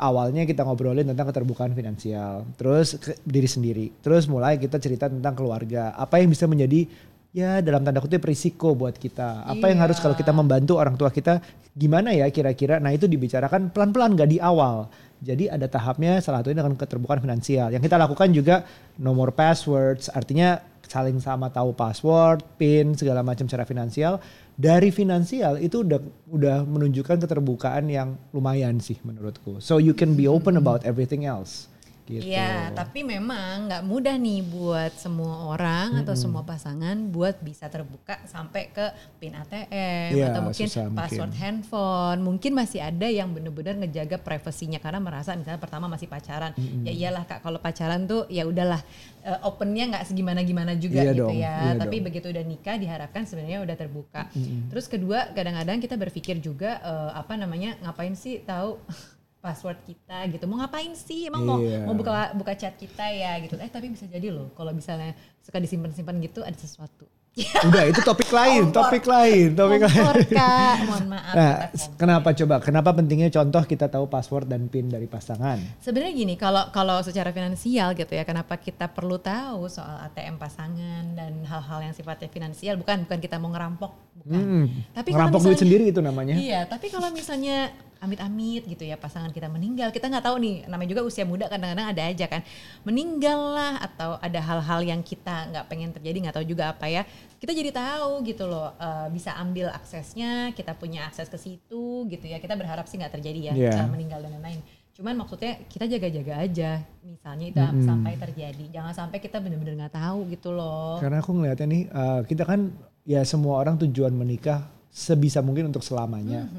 awalnya 0.00 0.48
kita 0.48 0.64
ngobrolin 0.64 1.04
tentang 1.04 1.28
keterbukaan 1.28 1.76
finansial, 1.76 2.48
terus 2.56 2.96
ke 2.96 3.12
diri 3.22 3.46
sendiri, 3.46 3.86
terus 4.00 4.24
mulai 4.24 4.56
kita 4.56 4.80
cerita 4.80 5.12
tentang 5.12 5.36
keluarga, 5.36 5.92
apa 5.92 6.16
yang 6.18 6.32
bisa 6.32 6.48
menjadi 6.48 6.88
ya 7.30 7.62
dalam 7.62 7.86
tanda 7.86 8.02
kutip 8.02 8.24
risiko 8.24 8.74
buat 8.74 8.96
kita, 8.96 9.46
apa 9.46 9.70
yang 9.70 9.78
Iya. 9.78 9.84
harus 9.86 10.02
kalau 10.02 10.16
kita 10.18 10.34
membantu 10.34 10.80
orang 10.80 10.98
tua 10.98 11.12
kita 11.14 11.38
gimana 11.76 12.10
ya 12.10 12.26
kira-kira, 12.32 12.82
nah 12.82 12.90
itu 12.90 13.06
dibicarakan 13.06 13.70
pelan-pelan 13.70 14.18
gak 14.18 14.30
di 14.32 14.42
awal. 14.42 14.90
Jadi 15.20 15.52
ada 15.52 15.68
tahapnya 15.68 16.18
salah 16.24 16.40
satunya 16.40 16.64
dengan 16.64 16.74
keterbukaan 16.80 17.20
finansial. 17.20 17.68
Yang 17.68 17.92
kita 17.92 17.96
lakukan 18.00 18.28
juga 18.32 18.64
nomor 18.96 19.36
passwords, 19.36 20.08
artinya 20.10 20.64
saling 20.90 21.22
sama 21.22 21.52
tahu 21.54 21.70
password, 21.76 22.42
PIN 22.58 22.98
segala 22.98 23.22
macam 23.22 23.46
secara 23.46 23.62
finansial. 23.62 24.18
Dari 24.60 24.92
finansial 24.92 25.56
itu 25.56 25.80
udah 25.80 25.96
udah 26.28 26.68
menunjukkan 26.68 27.24
keterbukaan 27.24 27.88
yang 27.88 28.20
lumayan 28.36 28.76
sih 28.76 29.00
menurutku. 29.00 29.56
So 29.64 29.80
you 29.80 29.96
can 29.96 30.20
be 30.20 30.28
open 30.28 30.60
about 30.60 30.84
everything 30.84 31.24
else. 31.24 31.72
Gitu. 32.10 32.26
Iya, 32.26 32.74
tapi 32.74 33.00
memang 33.00 33.70
nggak 33.70 33.82
mudah 33.86 34.18
nih 34.18 34.42
buat 34.42 34.90
semua 34.94 35.46
orang 35.46 36.02
atau 36.02 36.18
semua 36.18 36.42
pasangan 36.42 36.98
buat 37.06 37.38
bisa 37.38 37.70
terbuka 37.70 38.18
sampai 38.26 38.66
ke 38.68 38.82
PIN 39.16 39.38
ATM 39.38 40.10
Iya, 40.10 40.26
atau 40.34 40.42
mungkin 40.42 40.66
susah 40.66 40.90
mungkin. 40.90 40.98
password 40.98 41.34
handphone. 41.38 42.18
Mungkin 42.20 42.52
masih 42.52 42.80
ada 42.80 43.06
yang 43.06 43.30
bener-bener 43.30 43.78
ngejaga 43.78 44.18
privasinya 44.18 44.76
karena 44.76 44.98
merasa 44.98 45.38
misalnya 45.38 45.62
pertama 45.62 45.86
masih 45.86 46.10
pacaran. 46.10 46.50
Ya 46.82 46.90
iyalah 46.90 47.22
Kak, 47.24 47.40
kalau 47.40 47.62
pacaran 47.62 48.04
tuh 48.04 48.26
ya 48.26 48.42
udahlah 48.42 48.82
eh, 49.22 49.38
opennya 49.46 49.94
nggak 49.94 50.04
segimana-gimana 50.04 50.74
juga 50.74 50.98
Iya 50.98 51.12
gitu 51.14 51.30
dong, 51.30 51.38
ya. 51.38 51.54
iya 51.62 51.72
tapi 51.76 52.02
dong. 52.02 52.10
begitu 52.10 52.26
udah 52.26 52.42
nikah 52.42 52.74
diharapkan 52.74 53.22
sebenarnya 53.22 53.62
udah 53.62 53.76
terbuka. 53.78 54.26
Terus 54.66 54.90
kedua, 54.90 55.30
kadang-kadang 55.30 55.78
kita 55.78 55.94
berpikir 55.94 56.42
juga 56.42 56.82
eh, 56.82 57.10
apa 57.14 57.38
namanya 57.38 57.78
ngapain 57.80 58.18
sih 58.18 58.42
tahu 58.42 58.74
password 59.40 59.80
kita 59.88 60.28
gitu. 60.30 60.44
Mau 60.46 60.60
ngapain 60.60 60.92
sih? 60.94 61.26
Emang 61.26 61.42
mau 61.48 61.58
Iya. 61.58 61.84
mau 61.88 61.96
buka 61.96 62.32
buka 62.36 62.52
chat 62.54 62.76
kita 62.76 63.08
ya 63.10 63.40
gitu. 63.40 63.56
Eh 63.56 63.68
tapi 63.72 63.88
bisa 63.88 64.04
jadi 64.06 64.28
loh 64.30 64.52
kalau 64.54 64.70
misalnya 64.70 65.16
suka 65.40 65.56
disimpan-simpan 65.58 66.20
gitu 66.20 66.44
ada 66.44 66.56
sesuatu. 66.56 67.08
Udah 67.38 67.86
itu 67.86 68.02
topik 68.02 68.26
lain, 68.34 68.74
topik 68.74 69.06
lain, 69.06 69.54
topik 69.54 69.86
lain. 69.86 69.94
Kompor 69.94 70.18
Kak, 70.26 70.76
mohon 70.82 71.06
maaf. 71.14 71.30
Nah, 71.32 71.52
kita 71.62 71.78
kompor. 71.78 71.94
kenapa 71.96 72.28
coba? 72.34 72.54
Kenapa 72.58 72.90
pentingnya 72.90 73.30
contoh 73.30 73.62
kita 73.62 73.86
tahu 73.86 74.10
password 74.10 74.50
dan 74.50 74.66
PIN 74.66 74.90
dari 74.90 75.06
pasangan? 75.06 75.62
Sebenarnya 75.78 76.10
gini, 76.10 76.34
kalau 76.34 76.74
kalau 76.74 76.98
secara 77.00 77.30
finansial 77.30 77.94
gitu 77.94 78.10
ya, 78.10 78.26
kenapa 78.26 78.58
kita 78.58 78.90
perlu 78.90 79.22
tahu 79.22 79.70
soal 79.70 80.10
ATM 80.10 80.36
pasangan 80.36 81.14
dan 81.14 81.46
hal-hal 81.46 81.78
yang 81.80 81.94
sifatnya 81.94 82.26
finansial, 82.26 82.74
bukan 82.74 83.06
bukan 83.06 83.18
kita 83.22 83.38
mau 83.38 83.54
ngerampok, 83.54 83.94
bukan. 84.26 84.42
Hmm, 84.42 84.66
Tapi 84.90 85.08
ngerampok 85.14 85.38
duit 85.38 85.54
misalnya- 85.54 85.62
sendiri 85.62 85.84
itu 85.86 86.00
namanya. 86.02 86.34
Iya, 86.34 86.60
tapi 86.66 86.90
kalau 86.90 87.14
misalnya 87.14 87.70
amit-amit 88.00 88.64
gitu 88.64 88.80
ya 88.80 88.96
pasangan 88.96 89.28
kita 89.28 89.52
meninggal, 89.52 89.92
kita 89.92 90.08
nggak 90.08 90.24
tahu 90.24 90.40
nih, 90.40 90.64
namanya 90.64 90.88
juga 90.88 91.04
usia 91.04 91.28
muda 91.28 91.52
kadang-kadang 91.52 91.92
ada 91.92 92.02
aja 92.08 92.26
kan, 92.26 92.40
meninggal 92.80 93.36
lah 93.52 93.76
atau 93.76 94.16
ada 94.16 94.40
hal-hal 94.40 94.80
yang 94.80 95.04
kita 95.04 95.52
nggak 95.52 95.64
pengen 95.68 95.92
terjadi, 95.92 96.16
nggak 96.16 96.36
tahu 96.40 96.48
juga 96.48 96.72
apa 96.72 96.88
ya, 96.88 97.04
kita 97.38 97.52
jadi 97.54 97.70
tahu 97.70 98.26
gitu 98.26 98.50
loh, 98.50 98.74
eh, 98.80 99.08
bisa 99.14 99.36
ambil 99.38 99.70
aksesnya, 99.70 100.50
kita 100.56 100.74
punya 100.74 101.06
akses 101.06 101.30
ke 101.30 101.38
situ 101.38 102.08
gitu 102.10 102.24
ya, 102.26 102.42
kita 102.42 102.58
berharap 102.58 102.88
sih 102.90 102.98
nggak 102.98 103.14
terjadi 103.20 103.52
ya 103.52 103.52
eh, 103.54 103.88
meninggal 103.88 104.24
dan 104.24 104.34
lain-lain. 104.40 104.60
Cuman 104.90 105.16
maksudnya 105.16 105.56
kita 105.70 105.88
jaga-jaga 105.88 106.34
aja, 106.44 106.70
misalnya 107.00 107.46
itu 107.48 107.62
sampai 107.86 108.20
terjadi, 108.20 108.64
jangan 108.68 108.92
sampai 108.92 109.22
kita 109.22 109.40
bener-bener 109.40 109.78
nggak 109.86 109.96
tahu 109.96 110.28
gitu 110.28 110.50
loh. 110.52 111.00
Karena 111.00 111.22
aku 111.22 111.30
ngelihatnya 111.32 111.66
nih, 111.70 111.82
eh, 111.88 112.20
kita 112.26 112.42
kan 112.44 112.74
ya 113.06 113.24
semua 113.24 113.62
orang 113.62 113.80
tujuan 113.80 114.12
menikah 114.12 114.68
sebisa 114.90 115.40
mungkin 115.40 115.70
untuk 115.70 115.86
selamanya. 115.86 116.50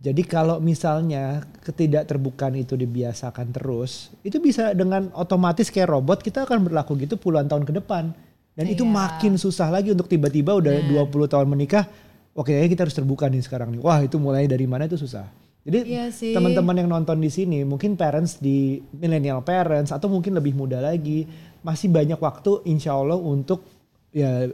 Jadi 0.00 0.24
kalau 0.24 0.64
misalnya 0.64 1.44
ketidakterbukaan 1.60 2.56
itu 2.56 2.72
dibiasakan 2.72 3.52
terus, 3.52 4.08
itu 4.24 4.40
bisa 4.40 4.72
dengan 4.72 5.12
otomatis 5.12 5.68
kayak 5.68 5.92
robot 5.92 6.24
kita 6.24 6.48
akan 6.48 6.64
berlaku 6.64 6.96
gitu 6.96 7.20
puluhan 7.20 7.44
tahun 7.52 7.68
ke 7.68 7.72
depan. 7.84 8.16
Dan 8.60 8.76
itu 8.76 8.84
Iya. 8.84 8.92
makin 8.92 9.40
susah 9.40 9.72
lagi 9.72 9.88
untuk 9.88 10.04
tiba-tiba 10.04 10.52
udah 10.52 10.84
20 10.84 11.24
tahun 11.32 11.48
menikah, 11.48 11.88
oke 12.36 12.52
kayaknya 12.52 12.68
kita 12.76 12.82
harus 12.84 12.92
terbuka 12.92 13.24
nih 13.32 13.40
sekarang 13.40 13.72
nih. 13.72 13.80
Wah 13.80 14.04
itu 14.04 14.20
mulai 14.20 14.44
dari 14.44 14.68
mana 14.68 14.84
itu 14.84 15.00
susah. 15.00 15.24
Jadi 15.64 15.88
Iya 15.88 16.12
teman-teman 16.12 16.76
yang 16.76 16.88
nonton 16.92 17.16
di 17.24 17.32
sini, 17.32 17.64
mungkin 17.64 17.96
parents 17.96 18.36
di 18.36 18.84
millennial 18.92 19.40
parents 19.40 19.96
atau 19.96 20.12
mungkin 20.12 20.36
lebih 20.36 20.52
muda 20.52 20.76
lagi, 20.76 21.24
masih 21.64 21.88
banyak 21.88 22.20
waktu 22.20 22.68
insya 22.68 22.92
Allah 22.92 23.16
untuk 23.16 23.64
ya 24.12 24.44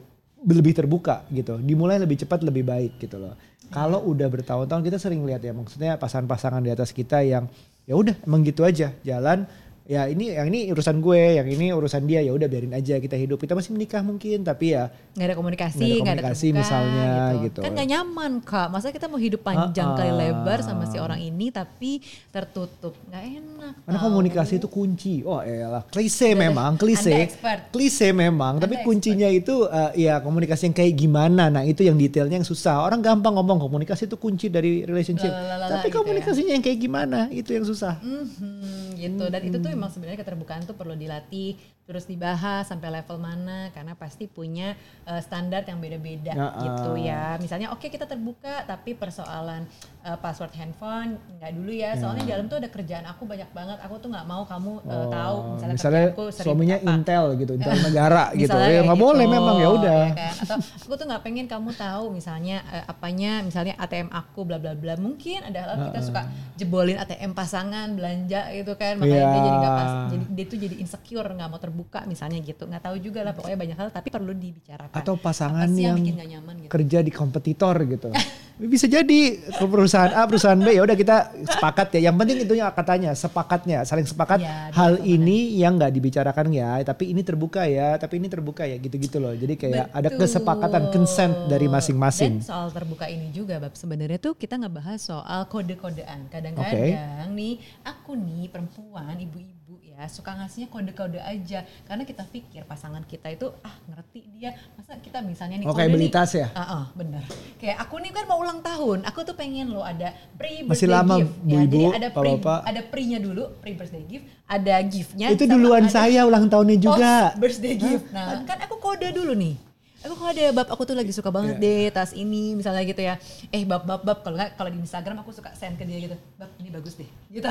lebih 0.47 0.79
terbuka 0.79 1.27
gitu. 1.35 1.59
Dimulai 1.59 1.99
lebih 1.99 2.23
cepat 2.23 2.47
lebih 2.47 2.63
baik 2.63 3.03
gitu 3.03 3.19
loh. 3.19 3.35
Kalau 3.75 4.07
udah 4.07 4.31
bertahun-tahun 4.31 4.87
kita 4.87 4.99
sering 5.03 5.27
lihat 5.27 5.43
ya 5.43 5.51
maksudnya 5.51 5.99
pasangan-pasangan 5.99 6.63
di 6.63 6.71
atas 6.71 6.95
kita 6.95 7.27
yang 7.27 7.51
ya 7.83 7.99
udah 7.99 8.15
emang 8.23 8.47
gitu 8.47 8.63
aja 8.63 8.95
jalan 9.03 9.51
ya 9.87 10.05
ini 10.05 10.31
yang 10.31 10.47
ini 10.47 10.69
urusan 10.69 10.99
gue, 10.99 11.39
yang 11.39 11.47
ini 11.47 11.71
urusan 11.71 12.03
dia 12.05 12.19
ya 12.19 12.31
udah 12.31 12.45
biarin 12.45 12.71
aja 12.71 12.99
kita 12.99 13.15
hidup. 13.15 13.39
Kita 13.39 13.55
masih 13.55 13.71
menikah 13.71 14.03
mungkin 14.03 14.43
tapi 14.43 14.75
ya 14.75 14.91
nggak 15.15 15.23
ada 15.25 15.35
komunikasi, 15.35 15.79
Nggak 15.79 15.87
ada 15.87 15.97
ada, 15.97 16.07
komunikasi 16.27 16.47
terbuka, 16.47 16.59
misalnya, 16.59 17.11
gitu. 17.41 17.61
Kan 17.61 17.71
nggak 17.73 17.89
nyaman 17.89 18.33
kak. 18.41 18.69
Masa 18.69 18.91
kita 18.91 19.07
mau 19.07 19.17
hidup 19.17 19.41
panjang 19.41 19.89
Ah, 19.89 19.97
kali 19.97 20.11
ah. 20.11 20.17
lebar 20.19 20.59
sama 20.61 20.85
si 20.85 20.97
orang 20.97 21.19
ini 21.19 21.49
tapi 21.49 22.03
tertutup, 22.29 22.99
nggak 23.07 23.25
enak. 23.25 23.73
karena 23.79 23.97
tau. 23.97 24.07
komunikasi 24.07 24.53
itu 24.57 24.69
kunci. 24.69 25.15
Oh 25.23 25.39
elah, 25.39 25.83
klise 25.85 26.29
Anda- 26.29 26.43
memang, 26.45 26.73
Anda 26.73 26.83
klise. 26.83 27.15
expert. 27.17 27.61
Klise 27.71 28.11
memang, 28.11 28.59
tapi 28.59 28.75
Anda 28.75 28.85
kuncinya 28.85 29.29
itu 29.29 29.65
eh, 29.65 30.05
ya 30.05 30.19
komunikasi 30.19 30.67
yang 30.67 30.77
kayak 30.77 30.95
gimana. 30.95 31.49
Nah, 31.49 31.63
itu 31.63 31.81
yang 31.81 31.95
detailnya 31.95 32.37
yang 32.37 32.45
susah. 32.45 32.83
Orang 32.83 33.01
gampang 33.01 33.33
ngomong 33.33 33.59
komunikasi 33.61 34.05
itu 34.05 34.17
kunci 34.17 34.47
dari 34.49 34.83
relationship. 34.83 35.31
Lalalala 35.31 35.69
tapi 35.73 35.89
gitu 35.89 35.95
ya. 35.95 36.01
komunikasinya 36.03 36.53
yang 36.53 36.65
kayak 36.65 36.79
gimana, 36.79 37.19
itu 37.31 37.51
yang 37.51 37.63
susah. 37.63 37.99
Mhm, 38.01 38.96
gitu. 38.97 39.29
Dan 39.29 39.45
itu 39.45 39.61
tuh 39.61 39.71
emang 39.71 39.93
sebenarnya 39.93 40.25
keterbukaan 40.25 40.65
tuh 40.65 40.75
perlu 40.75 40.97
dilatih 40.97 41.55
terus 41.87 42.05
dibahas 42.05 42.67
sampai 42.67 42.91
level 42.93 43.17
mana 43.17 43.71
karena 43.71 43.95
pasti 43.95 44.27
punya 44.27 44.75
eh, 45.03 45.21
standar 45.21 45.63
yang 45.63 45.79
beda-beda 45.79 46.35
Ya, 46.35 46.49
gitu 46.59 46.91
ah. 46.93 46.99
ya 46.99 47.23
misalnya 47.37 47.71
oke 47.71 47.87
kita 47.87 48.05
terbuka 48.05 48.63
tapi 48.65 48.93
persoalan 48.93 49.63
eh, 50.01 50.17
password 50.17 50.51
handphone 50.53 51.15
nggak 51.33 51.53
dulu 51.53 51.71
ya 51.71 51.95
soalnya 51.95 52.23
di 52.23 52.33
dalam 52.33 52.47
tuh 52.47 52.59
ada 52.59 52.67
kerjaan 52.67 53.07
aku 53.07 53.23
banyak 53.23 53.47
banget 53.49 53.79
aku 53.79 53.95
tuh 53.97 54.09
nggak 54.09 54.27
mau 54.27 54.43
kamu 54.43 54.73
tahu 54.85 55.37
Oh, 55.37 55.55
misalnya, 55.55 55.75
misalnya 55.75 56.01
kerjaanku 56.07 56.25
sering 56.29 56.47
suaminya 56.49 56.77
apa. 56.77 56.91
Intel 56.91 57.25
gitu, 57.37 57.53
Intel 57.55 57.77
negara 57.89 58.25
gitu. 58.33 58.49
Misalnya 58.49 58.67
Ya 58.69 58.81
nggak 58.83 58.95
gitu, 58.95 59.07
boleh 59.07 59.27
memang 59.29 59.57
ya 59.57 59.69
udah. 59.71 60.01
ya 60.03 60.15
kan? 60.17 60.33
Atau 60.37 60.57
aku 60.81 60.95
tuh 60.95 61.07
nggak 61.07 61.23
pengen 61.23 61.47
kamu 61.47 61.71
tahu 61.73 62.05
misalnya 62.11 62.57
eh, 62.67 62.85
apanya, 62.85 63.33
misalnya 63.41 63.75
ATM 63.77 64.09
aku 64.11 64.41
bla 64.43 64.57
bla 64.57 64.73
bla. 64.73 64.97
Mungkin 64.97 65.45
ada 65.45 65.59
hal 65.63 65.77
kita 65.87 66.01
suka 66.03 66.23
jebolin 66.55 66.97
ATM 66.97 67.31
pasangan 67.31 67.93
belanja 67.93 68.51
gitu 68.51 68.75
kan, 68.75 68.97
makanya 68.97 69.23
dia 69.23 69.37
jadi 69.37 69.51
nggak 69.53 69.73
pas, 69.73 69.87
Iya. 69.87 70.03
jadi 70.09 70.25
dia 70.31 70.45
tuh 70.47 70.59
jadi 70.59 70.75
insecure 70.77 71.29
nggak 71.29 71.49
mau 71.49 71.59
terbuka 71.59 71.75
misalnya 72.07 72.39
gitu. 72.41 72.65
Nggak 72.65 72.85
tahu 72.87 72.97
juga 73.03 73.21
lah 73.27 73.35
pokoknya 73.37 73.59
banyak 73.59 73.77
hal 73.77 73.89
tapi 73.93 74.09
perlu 74.09 74.33
dibicarakan. 74.33 74.97
Atau 74.97 75.19
pasangan 75.21 75.69
yang 75.75 75.99
bikin 76.01 76.17
nggak 76.17 76.31
nyaman 76.39 76.55
gitu. 76.65 76.71
kerja 76.71 76.99
di 77.03 77.13
kompetitor 77.13 77.77
gitu. 77.85 78.09
Bisa 78.57 78.89
jadi 78.89 79.21
ke 79.37 79.65
perusahaan 79.69 80.17
A, 80.17 80.25
perusahaan 80.25 80.57
B 80.57 80.73
ya 80.73 80.81
udah 80.81 80.97
kita 80.97 81.37
sepakat 81.45 81.93
ya. 82.01 82.09
Yang 82.09 82.17
penting 82.17 82.37
itunya 82.49 82.67
katanya 82.73 83.11
sepakatnya, 83.13 83.85
saling 83.85 84.09
sepakat 84.09 84.39
Ya, 84.47 84.71
hal 84.73 85.03
ini 85.03 85.59
yang 85.59 85.77
nggak 85.77 85.93
dibicarakan 85.93 86.55
ya, 86.55 86.81
tapi 86.87 87.11
ini 87.11 87.21
terbuka 87.21 87.67
ya, 87.67 87.99
tapi 87.99 88.21
ini 88.23 88.29
terbuka 88.31 88.63
ya, 88.65 88.79
gitu-gitu 88.79 89.19
loh. 89.19 89.35
Jadi 89.35 89.59
kayak 89.59 89.91
ada 89.91 90.09
Betul. 90.09 90.21
kesepakatan 90.25 90.83
consent 90.95 91.35
dari 91.51 91.67
masing-masing. 91.67 92.41
Dan 92.41 92.47
soal 92.47 92.69
terbuka 92.71 93.11
ini 93.11 93.33
juga, 93.35 93.59
Bab, 93.59 93.75
sebenarnya 93.75 94.17
tuh 94.23 94.39
kita 94.39 94.57
ngebahas 94.57 95.01
soal 95.03 95.49
kode-kodean. 95.51 96.31
Kadang-kadang 96.31 97.33
nih, 97.33 97.59
aku 97.83 98.15
nih 98.17 98.49
perempuan, 98.49 99.17
ibu-ibu 99.21 99.56
ya, 99.97 100.05
suka 100.07 100.37
ngasihnya 100.37 100.69
kode-kode 100.69 101.17
aja. 101.17 101.65
Karena 101.83 102.05
kita 102.05 102.29
pikir 102.29 102.69
pasangan 102.69 103.01
kita 103.03 103.33
itu, 103.33 103.49
ah 103.65 103.73
ngerti 103.89 104.29
dia. 104.31 104.53
Masa 104.77 105.01
kita 105.01 105.25
misalnya 105.25 105.57
nih 105.57 105.65
Oh, 105.65 105.73
kode 105.73 105.81
kayak 105.81 105.91
beli 105.91 106.07
nih. 106.07 106.13
tas 106.13 106.31
ya? 106.31 106.49
Ah, 106.53 106.61
ah, 106.61 106.85
bener. 106.93 107.25
Kayak 107.57 107.77
aku 107.81 107.95
nih 107.99 108.13
kan 108.13 108.25
mau 108.29 108.39
ulang 108.39 108.61
tahun, 108.61 108.99
aku 109.03 109.25
tuh 109.25 109.33
pengen 109.33 109.73
lo 109.73 109.81
ada 109.81 110.13
pre 110.37 110.61
Masih 110.63 110.85
birthday 110.85 110.93
lama, 110.93 111.15
gift. 111.17 111.33
Bu 111.33 111.49
ya, 111.49 111.57
Ibu, 111.57 111.65
jadi 111.67 111.83
ada 111.97 112.09
pre, 112.13 112.31
ada 112.45 112.81
pre-nya 112.85 113.19
dulu, 113.19 113.45
pre 113.57 113.73
birthday 113.73 114.05
gift, 114.05 114.25
ada 114.45 114.75
gift-nya. 114.85 115.27
Itu 115.33 115.45
duluan 115.49 115.83
ada- 115.83 115.95
saya 115.97 116.21
ulang 116.23 116.45
tahunnya 116.47 116.77
juga. 116.77 117.33
Oh, 117.33 117.41
birthday 117.41 117.75
gift. 117.75 118.05
Nah, 118.13 118.45
kan 118.45 118.61
aku 118.61 118.77
kode 118.77 119.09
dulu 119.11 119.33
nih. 119.33 119.57
Aku 120.05 120.15
kode 120.15 120.55
bab 120.55 120.69
aku 120.71 120.87
tuh 120.87 120.95
lagi 120.95 121.11
suka 121.11 121.35
banget 121.35 121.59
deh 121.59 121.91
tas 121.91 122.15
ini 122.15 122.55
misalnya 122.55 122.85
gitu 122.85 123.01
ya. 123.01 123.19
Eh 123.51 123.67
bab 123.67 123.83
bab 123.83 124.07
bab 124.07 124.23
kalau 124.23 124.39
nggak 124.39 124.55
kalau 124.55 124.71
di 124.71 124.79
Instagram 124.79 125.19
aku 125.19 125.35
suka 125.35 125.51
send 125.57 125.75
ke 125.75 125.83
dia 125.83 125.99
gitu. 125.99 126.15
Bab 126.39 126.47
ini 126.61 126.69
bagus 126.71 126.95
deh. 126.95 127.09
Gitu. 127.27 127.49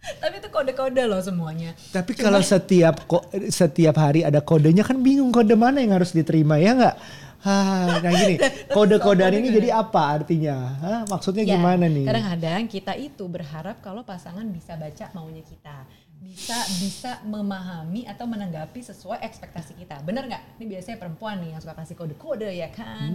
Tapi 0.00 0.38
itu 0.38 0.48
kode-kode 0.48 1.02
loh 1.02 1.18
semuanya. 1.18 1.74
Tapi 1.90 2.14
kalau 2.14 2.38
setiap 2.38 3.04
ko- 3.04 3.26
setiap 3.50 3.96
hari 3.96 4.22
ada 4.22 4.38
kodenya 4.38 4.86
kan 4.86 4.98
bingung 4.98 5.34
kode 5.34 5.54
mana 5.54 5.82
yang 5.82 5.92
harus 5.92 6.14
diterima 6.14 6.56
ya 6.56 6.72
nggak? 6.72 6.96
Ah, 7.42 8.02
nah 8.02 8.10
gini, 8.12 8.38
kode-kodean 8.76 9.34
ini 9.34 9.54
jadi 9.54 9.78
apa 9.78 10.18
artinya? 10.18 10.56
Hah, 10.78 11.02
maksudnya 11.06 11.42
Ya, 11.42 11.54
gimana 11.54 11.86
nih? 11.86 12.02
Kadang-kadang 12.02 12.62
kita 12.66 12.92
itu 12.94 13.24
berharap 13.26 13.78
kalau 13.80 14.02
pasangan 14.02 14.42
bisa 14.46 14.74
baca 14.74 15.06
maunya 15.12 15.42
kita. 15.42 15.86
Bisa 16.16 16.58
bisa 16.80 17.10
memahami 17.22 18.02
atau 18.02 18.26
menanggapi 18.26 18.82
sesuai 18.82 19.22
ekspektasi 19.22 19.78
kita. 19.78 20.02
Bener 20.02 20.26
nggak? 20.26 20.58
Ini 20.58 20.64
biasanya 20.66 20.96
perempuan 20.98 21.38
nih 21.38 21.54
yang 21.54 21.60
suka 21.62 21.76
kasih 21.76 21.94
kode-kode 21.94 22.50
ya 22.50 22.66
kan? 22.68 23.10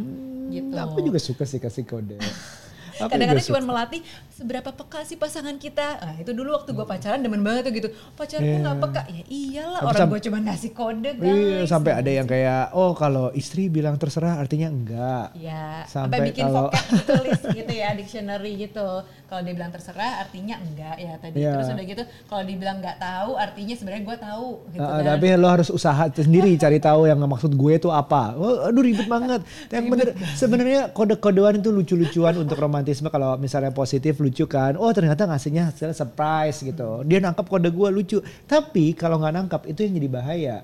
gitu. 0.48 0.76
Aku 0.76 1.00
juga 1.02 1.20
suka 1.20 1.44
sih 1.44 1.60
kasih 1.60 1.84
kode. 1.84 2.16
Kadang-kadang 3.08 3.46
cuma 3.48 3.62
melatih 3.64 4.02
seberapa 4.32 4.70
peka 4.72 5.00
sih 5.02 5.16
pasangan 5.16 5.56
kita 5.56 5.88
nah 5.98 6.16
itu 6.16 6.32
dulu 6.32 6.52
waktu 6.52 6.72
gue 6.72 6.84
pacaran 6.84 7.18
demen 7.18 7.40
banget 7.40 7.62
tuh 7.64 7.74
gitu 7.74 7.90
pacarku 8.14 8.44
Iya. 8.44 8.60
nggak 8.60 8.78
peka 8.80 9.02
ya 9.08 9.24
iyalah 9.28 9.80
Tapi 9.80 9.90
orang 9.92 10.08
gue 10.08 10.22
cuma 10.22 10.38
ngasih 10.42 10.72
kode 10.72 11.12
guys 11.14 11.30
Iya, 11.32 11.60
sampai 11.66 11.92
ada 11.94 12.12
yang 12.12 12.26
kayak 12.26 12.64
oh 12.72 12.92
kalau 12.92 13.30
istri 13.32 13.68
bilang 13.68 13.96
terserah 13.96 14.36
artinya 14.36 14.68
enggak. 14.68 15.26
ya 15.34 15.86
sampai 15.86 16.10
sampai 16.12 16.28
bikin 16.28 16.44
kalau- 16.46 16.68
vocab 16.68 16.86
gitu 16.92 17.14
list 17.26 17.46
gitu 17.56 17.72
ya 17.72 17.90
dictionary 17.94 18.52
gitu 18.60 18.88
kalau 19.26 19.42
dia 19.42 19.54
bilang 19.54 19.72
terserah 19.72 20.20
artinya 20.20 20.56
enggak 20.58 20.96
ya 20.98 21.14
tadi 21.18 21.36
Iya. 21.38 21.54
terus 21.54 21.70
udah 21.70 21.86
gitu 21.88 22.04
kalau 22.26 22.44
dibilang 22.44 22.78
nggak 22.78 22.98
tahu 22.98 23.32
artinya 23.36 23.74
sebenarnya 23.74 24.04
gue 24.04 24.18
tahu 24.20 24.48
gitu 24.70 24.82
Ah, 24.82 24.98
kan 24.98 25.06
tapi 25.08 25.28
lo 25.34 25.48
harus 25.48 25.70
usaha 25.70 26.04
sendiri 26.12 26.52
cari 26.56 26.78
tahu 26.78 27.06
yang 27.06 27.22
maksud 27.22 27.52
gue 27.52 27.72
itu 27.74 27.88
apa. 27.88 28.34
Oh, 28.34 28.64
aduh 28.64 28.82
ribet 28.82 29.06
banget. 29.06 29.42
Yang 29.70 29.86
bener 29.88 30.08
sebenarnya 30.34 30.82
kode-kodean 30.90 31.58
itu 31.58 31.70
lucu-lucuan 31.70 32.36
untuk 32.38 32.58
romantisme 32.92 33.08
kalau 33.08 33.40
misalnya 33.40 33.72
positif 33.72 34.20
lucu 34.20 34.44
kan. 34.44 34.76
Oh 34.76 34.92
ternyata 34.92 35.24
ngasihnya 35.24 35.72
hasilnya 35.72 35.96
surprise 35.96 36.60
gitu. 36.60 37.08
Dia 37.08 37.24
nangkap 37.24 37.48
kode 37.48 37.72
gue 37.72 37.90
lucu. 37.90 38.20
Tapi 38.44 38.92
kalau 38.92 39.24
nggak 39.24 39.34
nangkap 39.34 39.62
itu 39.64 39.88
yang 39.88 39.96
jadi 39.96 40.10
bahaya. 40.12 40.58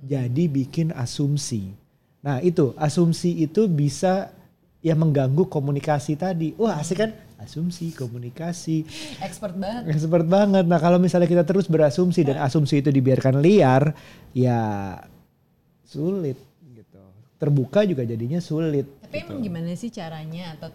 Jadi 0.00 0.48
bikin 0.48 0.96
asumsi. 0.96 1.76
Nah 2.24 2.40
itu 2.40 2.72
asumsi 2.80 3.44
itu 3.44 3.68
bisa 3.68 4.32
ya 4.80 4.96
mengganggu 4.96 5.44
komunikasi 5.52 6.16
tadi. 6.16 6.56
Wah 6.56 6.80
asik 6.80 7.04
kan? 7.04 7.12
Asumsi, 7.38 7.94
komunikasi. 7.94 8.82
expert 9.22 9.54
banget 9.54 9.94
Expert 9.94 10.26
banget. 10.26 10.64
Nah 10.66 10.80
kalau 10.80 10.98
misalnya 10.98 11.30
kita 11.30 11.44
terus 11.46 11.70
berasumsi 11.70 12.26
dan 12.26 12.42
asumsi 12.42 12.82
itu 12.82 12.90
dibiarkan 12.90 13.38
liar, 13.38 13.94
ya 14.34 14.96
sulit 15.86 16.34
gitu. 16.74 16.98
Terbuka 17.38 17.86
juga 17.86 18.02
jadinya 18.02 18.42
sulit. 18.42 18.90
Tapi 18.98 19.22
emang 19.22 19.38
gimana 19.38 19.70
sih 19.78 19.94
caranya 19.94 20.58
atau 20.58 20.66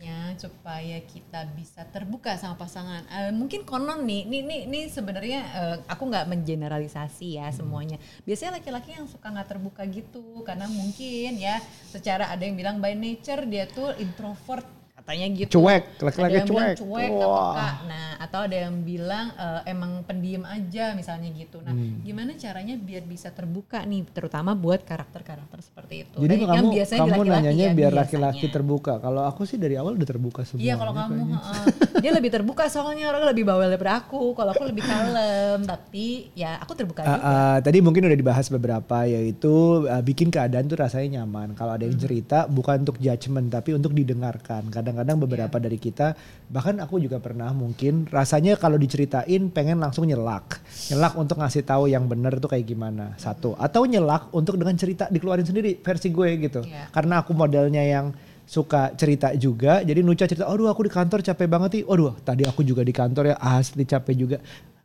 tipsnya 0.00 0.32
supaya 0.40 0.96
kita 1.04 1.44
bisa 1.52 1.84
terbuka 1.92 2.32
sama 2.40 2.56
pasangan? 2.56 3.04
Eh, 3.12 3.32
mungkin 3.36 3.68
konon 3.68 4.08
nih, 4.08 4.24
nih, 4.24 4.42
nih, 4.48 4.60
nih 4.64 4.84
sebenarnya 4.88 5.40
eh, 5.44 5.76
aku 5.84 6.08
nggak 6.08 6.24
mengeneralisasi 6.24 7.36
ya 7.36 7.52
semuanya. 7.52 8.00
Biasanya 8.24 8.56
laki-laki 8.64 8.96
yang 8.96 9.04
suka 9.04 9.28
nggak 9.28 9.48
terbuka 9.52 9.84
gitu 9.92 10.40
karena 10.40 10.64
mungkin 10.72 11.36
ya 11.36 11.60
secara 11.92 12.32
ada 12.32 12.40
yang 12.40 12.56
bilang 12.56 12.80
by 12.80 12.96
nature 12.96 13.44
dia 13.44 13.68
tuh 13.68 13.92
introvert 14.00 14.79
katanya 15.10 15.26
gitu. 15.34 15.50
Cuek, 15.58 15.82
Ada 15.90 16.02
laki-laki 16.04 16.30
yang 16.32 16.46
bilang 16.46 16.62
cuek. 16.62 16.76
cuek 16.78 17.10
nggak 17.10 17.26
Wah. 17.28 17.42
peka. 17.50 17.68
Nah 17.84 18.06
atau 18.20 18.40
ada 18.44 18.56
yang 18.60 18.74
bilang 18.80 19.26
eh, 19.34 19.60
emang 19.66 19.92
pendiam 20.04 20.44
aja 20.44 20.84
misalnya 20.94 21.28
gitu. 21.32 21.58
Nah 21.58 21.72
Hmm. 21.72 21.98
gimana 22.00 22.30
caranya 22.36 22.74
biar 22.76 23.02
bisa 23.02 23.28
terbuka 23.28 23.82
nih, 23.82 24.06
terutama 24.06 24.54
buat 24.54 24.84
karakter-karakter 24.84 25.58
seperti 25.60 25.94
itu. 26.04 26.16
Jadi 26.16 26.30
Dan 26.30 26.38
yang 26.38 26.50
kamu 26.52 26.68
biasanya 26.70 26.98
di 26.98 27.02
kamu 27.02 27.10
laki-laki 27.16 27.34
nanyanya 27.40 27.58
ya, 27.64 27.70
biar 27.70 27.74
biasanya. 27.88 28.00
laki-laki 28.00 28.46
terbuka. 28.48 28.92
Kalau 28.96 29.22
aku 29.24 29.42
sih 29.42 29.56
dari 29.56 29.74
awal 29.74 29.92
udah 29.96 30.08
terbuka 30.08 30.40
semua. 30.44 30.62
Iya 30.62 30.74
kalau 30.76 30.92
kamu 30.92 31.20
heeh. 31.26 31.64
dia 31.98 32.12
lebih 32.12 32.30
terbuka 32.30 32.64
soalnya 32.66 33.04
orang 33.08 33.22
lebih 33.26 33.44
bawel 33.44 33.66
daripada 33.66 33.98
aku. 33.98 34.22
Kalau 34.32 34.50
aku 34.52 34.64
lebih 34.64 34.84
kalem, 34.84 35.58
tapi 35.64 36.06
ya 36.34 36.60
aku 36.60 36.72
terbuka 36.76 37.02
juga. 37.02 37.18
ah, 37.18 37.58
tadi 37.58 37.78
mungkin 37.80 38.06
udah 38.06 38.14
dibahas 38.16 38.46
beberapa 38.48 39.02
yaitu 39.04 39.52
ah, 39.86 39.98
bikin 40.00 40.28
keadaan 40.28 40.64
tuh 40.64 40.78
rasanya 40.78 41.18
nyaman. 41.18 41.52
Kalau 41.52 41.72
ada 41.72 41.82
yang 41.82 41.92
Hmm. 41.92 42.04
cerita 42.06 42.38
bukan 42.46 42.84
untuk 42.84 42.96
judgement 42.96 43.48
tapi 43.48 43.72
untuk 43.72 43.90
didengarkan. 43.90 44.68
Kadang-kadang 45.00 45.24
beberapa 45.24 45.56
Iya. 45.56 45.64
dari 45.64 45.78
kita 45.80 46.12
bahkan 46.52 46.76
aku 46.76 47.00
juga 47.00 47.16
pernah 47.16 47.48
mungkin 47.56 48.04
rasanya 48.12 48.60
kalau 48.60 48.76
diceritain 48.76 49.48
pengen 49.48 49.80
langsung 49.80 50.04
nyelak. 50.04 50.60
Nyelak 50.92 51.16
untuk 51.16 51.40
ngasih 51.40 51.64
tahu 51.64 51.88
yang 51.88 52.04
benar 52.04 52.36
tuh 52.36 52.52
kayak 52.52 52.68
gimana. 52.68 53.16
Satu 53.16 53.56
atau 53.56 53.88
nyelak 53.88 54.28
untuk 54.36 54.60
dengan 54.60 54.76
cerita 54.76 55.08
dikeluarin 55.08 55.48
sendiri 55.48 55.80
versi 55.80 56.12
gue 56.12 56.28
gitu. 56.36 56.60
Iya. 56.68 56.92
Karena 56.92 57.24
aku 57.24 57.32
modelnya 57.32 57.80
yang 57.80 58.12
suka 58.44 58.92
cerita 58.98 59.30
juga 59.38 59.78
jadi 59.80 60.02
Nuca 60.02 60.26
cerita 60.26 60.50
aduh 60.50 60.66
aku 60.66 60.82
di 60.82 60.90
kantor 60.90 61.22
capek 61.22 61.46
banget 61.46 61.70
nih 61.70 61.84
aduh 61.86 62.18
tadi 62.18 62.42
aku 62.42 62.66
juga 62.66 62.82
di 62.82 62.90
kantor 62.90 63.30
ya 63.30 63.36
asli 63.38 63.86
capek 63.86 64.14
juga 64.18 64.36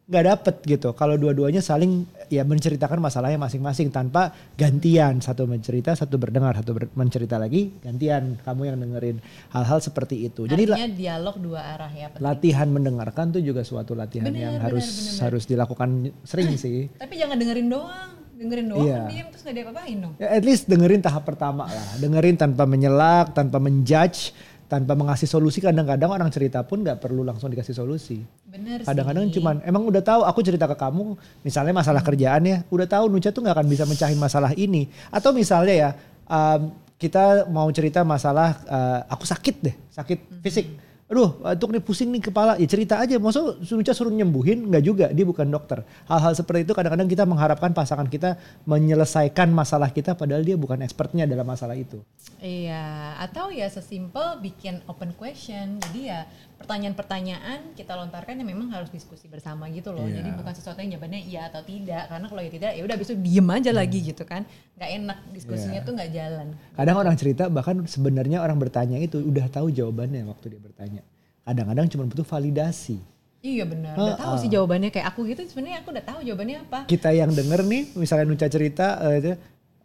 nggak 0.05 0.21
dapet 0.23 0.55
gitu 0.63 0.93
kalau 0.93 1.15
dua-duanya 1.15 1.59
saling 1.59 2.05
ya 2.27 2.41
menceritakan 2.41 3.01
masalahnya 3.01 3.41
masing-masing 3.41 3.89
tanpa 3.89 4.29
gantian 4.55 5.17
satu 5.17 5.45
mencerita 5.45 5.91
satu 5.91 6.15
berdengar 6.15 6.53
satu 6.53 6.71
ber- 6.71 6.93
mencerita 6.93 7.35
lagi 7.35 7.73
gantian 7.79 8.37
kamu 8.39 8.61
yang 8.65 8.77
dengerin 8.79 9.17
hal-hal 9.49 9.79
seperti 9.79 10.23
itu 10.23 10.45
jadi 10.45 10.61
Artinya 10.69 10.89
dialog 10.91 11.35
dua 11.39 11.61
arah 11.71 11.89
ya. 11.89 12.07
penting. 12.09 12.21
latihan 12.21 12.67
mendengarkan 12.67 13.25
tuh 13.31 13.41
juga 13.41 13.61
suatu 13.61 13.93
latihan 13.93 14.29
Bener, 14.29 14.45
yang 14.45 14.53
bener, 14.55 14.65
harus 14.69 14.85
bener. 14.85 15.21
harus 15.25 15.43
dilakukan 15.43 15.89
sering 16.21 16.53
sih 16.61 16.85
Tapi 16.93 17.13
jangan 17.15 17.35
dengerin 17.35 17.65
doang. 17.67 18.11
Dengerin 18.35 18.67
doang 18.67 18.83
Iya. 18.83 18.99
kan 18.99 19.09
diam 19.09 19.27
terus 19.31 19.41
gak 19.41 19.55
diapa-apain 19.55 19.95
dong. 19.97 20.13
Ya, 20.17 20.27
at 20.29 20.43
least 20.43 20.67
dengerin 20.67 20.99
tahap 20.99 21.23
pertama 21.23 21.65
lah. 21.65 21.87
Dengerin 21.97 22.35
tanpa 22.35 22.67
menyelak, 22.67 23.31
tanpa 23.31 23.57
menjudge, 23.57 24.35
tanpa 24.65 24.97
mengasih 24.97 25.29
solusi 25.29 25.61
kadang-kadang 25.61 26.09
orang 26.09 26.29
cerita 26.33 26.65
pun 26.65 26.81
nggak 26.81 26.97
perlu 26.97 27.21
langsung 27.21 27.53
dikasih 27.53 27.77
solusi. 27.77 28.25
Bener 28.49 28.81
Kadang-kadang 28.81 29.29
cuman 29.29 29.55
emang 29.61 29.85
udah 29.85 30.01
tahu 30.01 30.21
aku 30.25 30.41
cerita 30.41 30.65
ke 30.65 30.73
kamu 30.73 31.13
misalnya 31.45 31.73
masalah 31.73 32.01
kerjaan 32.01 32.41
ya, 32.45 32.57
udah 32.73 32.87
tahu 32.89 33.05
Nucha 33.13 33.29
tuh 33.29 33.45
nggak 33.45 33.55
akan 33.61 33.67
bisa 33.69 33.83
mencahin 33.85 34.17
masalah 34.17 34.51
ini. 34.57 34.89
Atau 35.13 35.37
misalnya 35.37 35.75
ya 35.75 35.89
um, 36.25 36.73
kita 36.97 37.45
mau 37.51 37.69
cerita 37.69 38.01
masalah 38.01 38.57
uh, 38.65 38.99
aku 39.11 39.27
sakit 39.27 39.55
deh, 39.61 39.75
sakit 39.93 40.19
fisik. 40.41 40.65
Aduh, 41.05 41.37
untuk 41.37 41.69
nih 41.69 41.85
pusing 41.85 42.09
nih 42.09 42.33
kepala. 42.33 42.57
Ya 42.57 42.65
cerita 42.65 42.97
aja. 42.97 43.21
Maksud 43.21 43.61
Nucha 43.77 43.93
suruh 43.93 44.09
nyembuhin 44.09 44.73
nggak 44.73 44.83
juga, 44.83 45.05
dia 45.13 45.21
bukan 45.21 45.45
dokter. 45.45 45.85
Hal-hal 46.09 46.33
seperti 46.33 46.65
itu 46.65 46.73
kadang-kadang 46.73 47.05
kita 47.05 47.29
mengharapkan 47.29 47.77
pasangan 47.77 48.09
kita 48.09 48.41
menyelesaikan 48.65 49.53
masalah 49.53 49.93
kita 49.93 50.17
padahal 50.17 50.41
dia 50.41 50.57
bukan 50.57 50.81
expertnya 50.81 51.29
dalam 51.29 51.45
masalah 51.45 51.77
itu. 51.77 52.01
Iya, 52.41 53.21
atau 53.21 53.53
ya 53.53 53.69
sesimpel 53.69 54.41
bikin 54.41 54.81
open 54.89 55.13
question. 55.13 55.77
Jadi 55.77 56.09
ya 56.09 56.25
pertanyaan-pertanyaan 56.55 57.75
kita 57.75 57.93
lontarkan 57.93 58.39
yang 58.39 58.49
memang 58.49 58.71
harus 58.71 58.89
diskusi 58.89 59.27
bersama 59.27 59.67
gitu 59.69 59.91
loh. 59.91 60.07
Iya. 60.07 60.23
Jadi 60.23 60.29
bukan 60.35 60.53
sesuatu 60.55 60.79
yang 60.79 60.97
jawabannya 60.97 61.21
iya 61.23 61.41
atau 61.51 61.61
tidak. 61.61 62.07
Karena 62.07 62.25
kalau 62.27 62.41
ya 62.41 62.51
tidak 62.51 62.71
ya 62.73 62.81
udah 62.83 62.97
besok 62.97 63.17
diem 63.19 63.47
aja 63.51 63.71
lagi 63.75 63.99
gitu 64.01 64.23
kan. 64.23 64.43
Nggak 64.75 64.89
enak 65.01 65.17
diskusinya 65.31 65.79
Iya. 65.79 65.87
tuh 65.87 65.93
nggak 65.95 66.11
jalan. 66.11 66.47
Kadang 66.75 66.97
orang 66.97 67.15
cerita 67.15 67.43
bahkan 67.47 67.75
sebenarnya 67.85 68.37
orang 68.39 68.57
bertanya 68.57 68.97
itu 68.97 69.19
udah 69.21 69.45
tahu 69.51 69.69
jawabannya 69.69 70.23
waktu 70.25 70.55
dia 70.55 70.61
bertanya. 70.61 71.01
Kadang-kadang 71.45 71.85
cuma 71.91 72.03
butuh 72.09 72.25
validasi. 72.25 72.97
Iya 73.45 73.69
benar. 73.69 73.93
Udah 73.93 74.17
tahu 74.17 74.35
sih 74.41 74.49
jawabannya 74.49 74.89
kayak 74.89 75.13
aku 75.13 75.29
gitu. 75.29 75.45
Sebenarnya 75.45 75.85
aku 75.85 75.93
udah 75.93 76.01
tahu 76.01 76.19
jawabannya 76.25 76.57
apa. 76.65 76.79
Kita 76.89 77.13
yang 77.13 77.29
denger 77.29 77.61
nih, 77.61 77.93
misalnya 77.93 78.25
Nuca 78.25 78.49
cerita, 78.49 78.97
eh, 79.05 79.21
itu, 79.21 79.31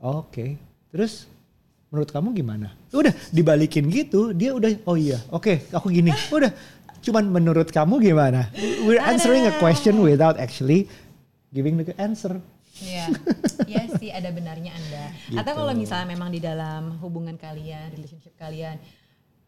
oke. 0.00 0.56
Terus 0.88 1.28
menurut 1.90 2.10
kamu 2.10 2.28
gimana? 2.32 2.70
Udah 2.94 3.10
dibalikin 3.34 3.90
gitu, 3.90 4.30
dia 4.30 4.54
udah, 4.54 4.70
oh 4.86 4.94
iya, 4.94 5.18
oke, 5.28 5.66
aku 5.74 5.90
gini. 5.90 6.14
Udah, 6.30 6.54
cuman 7.02 7.26
menurut 7.26 7.68
kamu 7.68 7.98
gimana? 7.98 8.46
We're 8.86 9.02
answering 9.02 9.50
a 9.50 9.54
question 9.58 9.98
without 10.00 10.38
actually 10.38 10.86
giving 11.50 11.82
the 11.82 11.92
answer. 11.98 12.38
Iya, 12.80 13.10
iya 13.70 13.82
sih 13.98 14.08
ada 14.08 14.30
benarnya 14.30 14.72
anda. 14.72 15.04
Atau 15.42 15.52
Gitu. 15.52 15.58
kalau 15.58 15.72
misalnya 15.74 16.06
memang 16.08 16.30
di 16.30 16.40
dalam 16.40 16.96
hubungan 17.02 17.34
kalian, 17.36 17.90
relationship 17.92 18.32
kalian, 18.38 18.78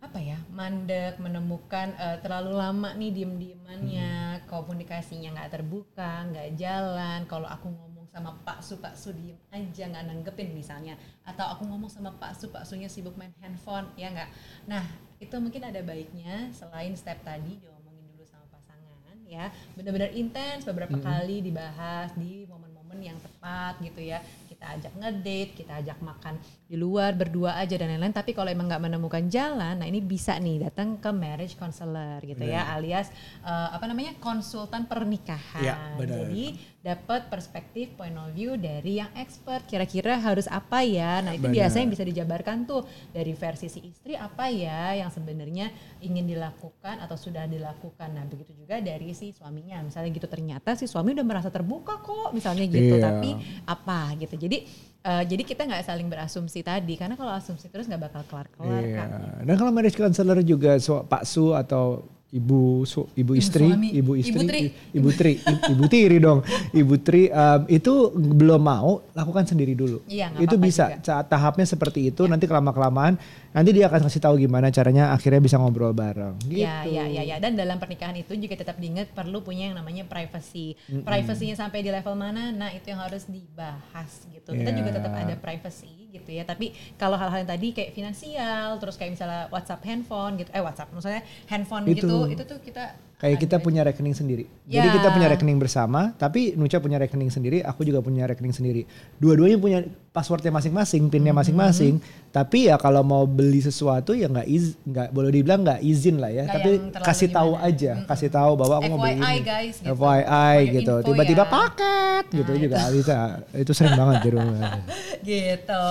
apa 0.03 0.19
ya, 0.19 0.35
mandek, 0.51 1.23
menemukan 1.23 1.95
eh, 1.95 2.19
terlalu 2.19 2.53
lama 2.59 2.91
nih 2.99 3.11
diem-diemannya, 3.15 4.11
Hmm. 4.43 4.45
komunikasinya 4.51 5.31
nggak 5.39 5.51
terbuka, 5.55 6.27
nggak 6.27 6.59
jalan. 6.59 7.23
Kalau 7.31 7.47
aku 7.47 7.71
ngomong 7.71 8.11
sama 8.11 8.35
Pak 8.43 8.61
Su, 8.67 8.83
Pak 8.83 8.99
Su 8.99 9.15
diem 9.15 9.39
aja 9.55 9.85
nggak 9.89 10.05
nanggepin 10.11 10.51
misalnya, 10.53 10.99
atau 11.23 11.47
aku 11.55 11.65
ngomong 11.71 11.87
sama 11.89 12.11
Pak 12.19 12.35
Su, 12.35 12.51
Pak 12.51 12.67
Sunya 12.67 12.91
sibuk 12.91 13.15
main 13.15 13.33
handphone, 13.39 13.87
ya 13.95 14.11
nggak. 14.11 14.31
Nah 14.67 14.83
itu 15.23 15.33
mungkin 15.39 15.63
ada 15.63 15.79
baiknya 15.87 16.51
selain 16.51 16.93
step 16.99 17.23
tadi 17.23 17.63
diomongin 17.63 18.05
dulu 18.11 18.27
sama 18.27 18.43
pasangan, 18.51 19.17
ya 19.23 19.55
benar-benar 19.79 20.11
intens 20.13 20.67
beberapa 20.67 20.99
kali 20.99 21.47
dibahas 21.47 22.11
di 22.19 22.43
momen-momen 22.51 22.99
yang 23.01 23.19
tepat 23.23 23.79
gitu 23.81 24.03
ya 24.03 24.19
kita 24.51 24.79
ajak 24.79 24.93
ngedate 24.99 25.55
kita 25.57 25.73
ajak 25.79 25.99
makan 26.03 26.37
di 26.73 26.81
luar 26.81 27.13
berdua 27.13 27.61
aja 27.61 27.77
dan 27.77 27.93
lain-lain 27.93 28.17
tapi 28.17 28.33
kalau 28.33 28.49
emang 28.49 28.65
nggak 28.65 28.81
menemukan 28.81 29.29
jalan 29.29 29.77
nah 29.77 29.85
ini 29.85 30.01
bisa 30.01 30.41
nih 30.41 30.65
datang 30.65 30.97
ke 30.97 31.13
marriage 31.13 31.61
counselor 31.61 32.17
gitu 32.25 32.49
ya 32.49 32.65
alias 32.73 33.13
eh, 33.45 33.69
apa 33.77 33.85
namanya 33.85 34.17
konsultan 34.17 34.89
pernikahan 34.89 35.61
Ya, 35.61 35.77
benar. 36.01 36.25
jadi 36.25 36.57
dapat 36.83 37.29
perspektif 37.29 37.93
point 37.95 38.17
of 38.17 38.33
view 38.33 38.57
dari 38.57 38.99
yang 38.99 39.13
expert 39.15 39.69
kira-kira 39.69 40.17
harus 40.17 40.49
apa 40.49 40.81
ya 40.81 41.21
nah 41.21 41.37
itu 41.37 41.45
Benar. 41.45 41.69
biasanya 41.69 41.87
bisa 41.87 42.03
dijabarkan 42.03 42.65
tuh 42.65 42.83
dari 43.13 43.37
versi 43.37 43.69
si 43.69 43.85
istri 43.85 44.17
apa 44.17 44.49
ya 44.49 44.97
yang 44.97 45.13
sebenarnya 45.13 45.69
ingin 46.01 46.25
dilakukan 46.25 46.99
atau 46.99 47.15
sudah 47.15 47.45
dilakukan 47.45 48.17
nah 48.17 48.25
begitu 48.25 48.57
juga 48.57 48.81
dari 48.81 49.13
si 49.13 49.29
suaminya 49.31 49.85
misalnya 49.85 50.09
gitu 50.09 50.25
ternyata 50.25 50.73
si 50.73 50.89
suami 50.89 51.13
udah 51.13 51.23
merasa 51.23 51.53
terbuka 51.53 52.01
kok 52.01 52.33
misalnya 52.33 52.65
gitu 52.65 52.97
Iya. 52.97 53.05
tapi 53.05 53.31
apa 53.63 54.17
gitu 54.17 54.35
jadi 54.41 54.65
eh, 55.03 55.25
jadi 55.25 55.43
kita 55.43 55.63
nggak 55.65 55.83
saling 55.85 56.07
berasumsi 56.07 56.61
tadi 56.61 56.95
karena 56.95 57.13
kalau 57.13 57.31
asumsi 57.31 57.67
terus 57.67 57.85
nggak 57.85 58.03
bakal 58.05 58.23
kelar-kelar 58.25 58.81
Iya. 58.81 58.97
kan 58.97 59.09
Dan 59.43 59.55
kalau 59.57 59.71
marriage 59.71 59.95
counselor 59.95 60.39
juga 60.41 60.77
su- 60.77 61.03
Pak 61.03 61.23
Su 61.25 61.53
atau 61.53 62.07
ibu 62.33 62.81
su, 62.89 63.05
ibu 63.13 63.37
istri, 63.37 63.69
suami, 63.69 63.93
ibu 63.93 64.17
ibu 64.17 64.25
istri, 64.25 64.47
tri. 64.49 64.61
i- 64.65 64.73
ibu 64.97 65.09
tri, 65.13 65.33
i- 65.37 65.63
ibu 65.69 65.85
tiri 65.85 66.17
dong, 66.17 66.41
ibu 66.73 66.95
tri 66.97 67.29
um, 67.29 67.69
itu 67.69 67.93
belum 68.17 68.57
mau 68.57 69.05
lakukan 69.13 69.45
sendiri 69.45 69.77
dulu. 69.77 70.01
Iya, 70.09 70.33
itu 70.41 70.57
apa-apa 70.57 70.65
bisa 70.65 70.85
juga. 70.89 70.97
Iya. 70.97 71.05
saat 71.05 71.27
tahapnya 71.29 71.67
seperti 71.69 72.09
itu 72.09 72.25
nanti 72.25 72.49
kelama 72.49 72.73
kelamaan 72.73 73.21
nanti 73.53 73.71
dia 73.71 73.85
akan 73.85 74.09
kasih 74.09 74.21
tahu 74.25 74.41
gimana 74.41 74.73
caranya 74.73 75.13
akhirnya 75.13 75.45
bisa 75.45 75.61
ngobrol 75.61 75.93
bareng. 75.93 76.41
Gitu. 76.41 76.65
Ya, 76.65 76.89
ya, 76.89 77.05
ya, 77.05 77.21
ya. 77.21 77.37
Dan 77.37 77.53
dalam 77.53 77.77
pernikahan 77.77 78.17
itu 78.17 78.33
juga 78.33 78.57
tetap 78.57 78.81
diingat 78.81 79.13
perlu 79.13 79.45
punya 79.45 79.69
yang 79.69 79.77
namanya 79.77 80.09
privacy. 80.09 80.73
Privasinya 80.89 81.53
sampai 81.55 81.85
di 81.85 81.93
level 81.93 82.17
mana? 82.17 82.49
Nah, 82.49 82.73
itu 82.73 82.89
yang 82.89 83.05
harus 83.05 83.29
dibahas 83.29 84.25
gitu. 84.27 84.57
Kita 84.57 84.73
juga 84.73 84.89
Ya. 84.89 84.97
tetap 84.97 85.13
ada 85.13 85.35
privacy 85.37 86.09
gitu 86.11 86.29
ya. 86.29 86.45
Tapi 86.45 86.73
kalau 86.97 87.17
hal-hal 87.17 87.45
yang 87.45 87.51
tadi 87.51 87.73
kayak 87.73 87.93
finansial, 87.93 88.77
terus 88.77 88.97
kayak 88.97 89.17
misalnya 89.17 89.49
WhatsApp 89.49 89.85
handphone 89.85 90.33
gitu, 90.37 90.49
eh 90.49 90.61
WhatsApp 90.61 90.89
maksudnya 90.89 91.21
handphone 91.47 91.85
Itu. 91.85 91.97
gitu, 92.01 92.17
itu 92.29 92.45
tuh 92.45 92.59
kita 92.59 92.85
Kayak 93.17 93.39
kita 93.39 93.63
punya 93.63 93.87
rekening 93.87 94.19
sendiri. 94.19 94.51
Jadi 94.67 94.83
Ya. 94.83 94.95
kita 94.99 95.15
punya 95.15 95.31
rekening 95.31 95.55
bersama, 95.55 96.11
tapi 96.19 96.59
Nucha 96.59 96.83
punya 96.83 96.99
rekening 96.99 97.31
sendiri, 97.31 97.63
aku 97.63 97.87
juga 97.87 98.03
punya 98.03 98.27
rekening 98.27 98.51
sendiri. 98.51 98.83
Dua-duanya 99.17 99.63
punya 99.63 99.79
passwordnya 100.11 100.51
masing-masing, 100.51 101.07
pinnya 101.07 101.31
Mm-hmm. 101.31 101.39
masing-masing. 101.39 101.95
Tapi 102.35 102.67
ya 102.67 102.75
kalau 102.77 103.07
mau 103.07 103.23
beli 103.23 103.63
sesuatu 103.63 104.11
ya 104.11 104.27
nggak 104.27 104.43
iz, 104.51 104.75
nggak 104.83 105.15
boleh 105.15 105.31
dibilang 105.31 105.63
nggak 105.63 105.81
izin 105.81 106.19
lah 106.19 106.35
ya. 106.35 106.51
Nggak 106.51 106.55
tapi 106.59 106.71
kasih 106.99 107.29
tahu 107.31 107.51
gimana. 107.55 107.69
aja, 107.71 107.93
kasih 108.11 108.29
tahu 108.29 108.51
bahwa 108.59 108.75
aku 108.77 108.89
mau 108.91 108.99
beli 108.99 109.15
FYI 109.15 109.23
ini. 109.23 109.39
guys, 109.41 109.75
gitu. 109.79 109.95
FYI 109.95 110.57
gitu. 110.75 110.95
info 110.99 111.07
Tiba-tiba 111.07 111.45
ya. 111.47 111.51
paket 111.55 112.25
gitu 112.35 112.51
Nah, 112.51 112.59
juga 112.59 112.79
bisa. 112.91 113.17
Itu 113.55 113.71
sering 113.71 113.95
banget 113.95 114.17
di 114.19 114.31
rumah. 114.35 114.83
gitu. 115.23 115.85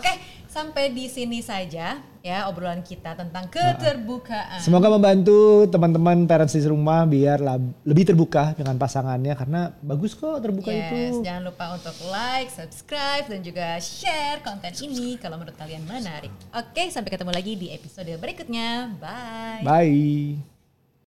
Oke, 0.00 0.12
sampai 0.50 0.90
di 0.90 1.06
sini 1.06 1.38
saja 1.40 2.02
ya 2.20 2.50
obrolan 2.50 2.82
kita 2.82 3.16
tentang 3.16 3.48
keterbukaan. 3.48 4.60
Semoga 4.60 4.92
membantu 4.92 5.64
teman-teman 5.70 6.26
parents 6.26 6.52
di 6.52 6.60
rumah 6.66 7.08
biar 7.08 7.40
lab- 7.40 7.72
lebih 7.80 8.12
terbuka 8.12 8.52
dengan 8.52 8.76
pasangannya 8.76 9.32
karena 9.32 9.72
bagus 9.80 10.12
kok 10.12 10.42
terbuka 10.42 10.68
Yes, 10.68 11.16
itu. 11.16 11.24
jangan 11.24 11.48
lupa 11.48 11.78
untuk 11.78 11.96
like, 12.12 12.52
subscribe, 12.52 13.24
dan 13.24 13.40
juga 13.40 13.78
share 13.80 14.44
konten 14.44 14.74
ini 14.84 15.16
kalau 15.16 15.40
menurut 15.40 15.56
kalian 15.56 15.86
menarik. 15.86 16.34
Oke, 16.52 16.92
sampai 16.92 17.08
ketemu 17.08 17.32
lagi 17.32 17.52
di 17.56 17.72
episode 17.72 18.10
berikutnya. 18.20 18.92
Bye. 19.00 19.62
Bye. 19.64 20.49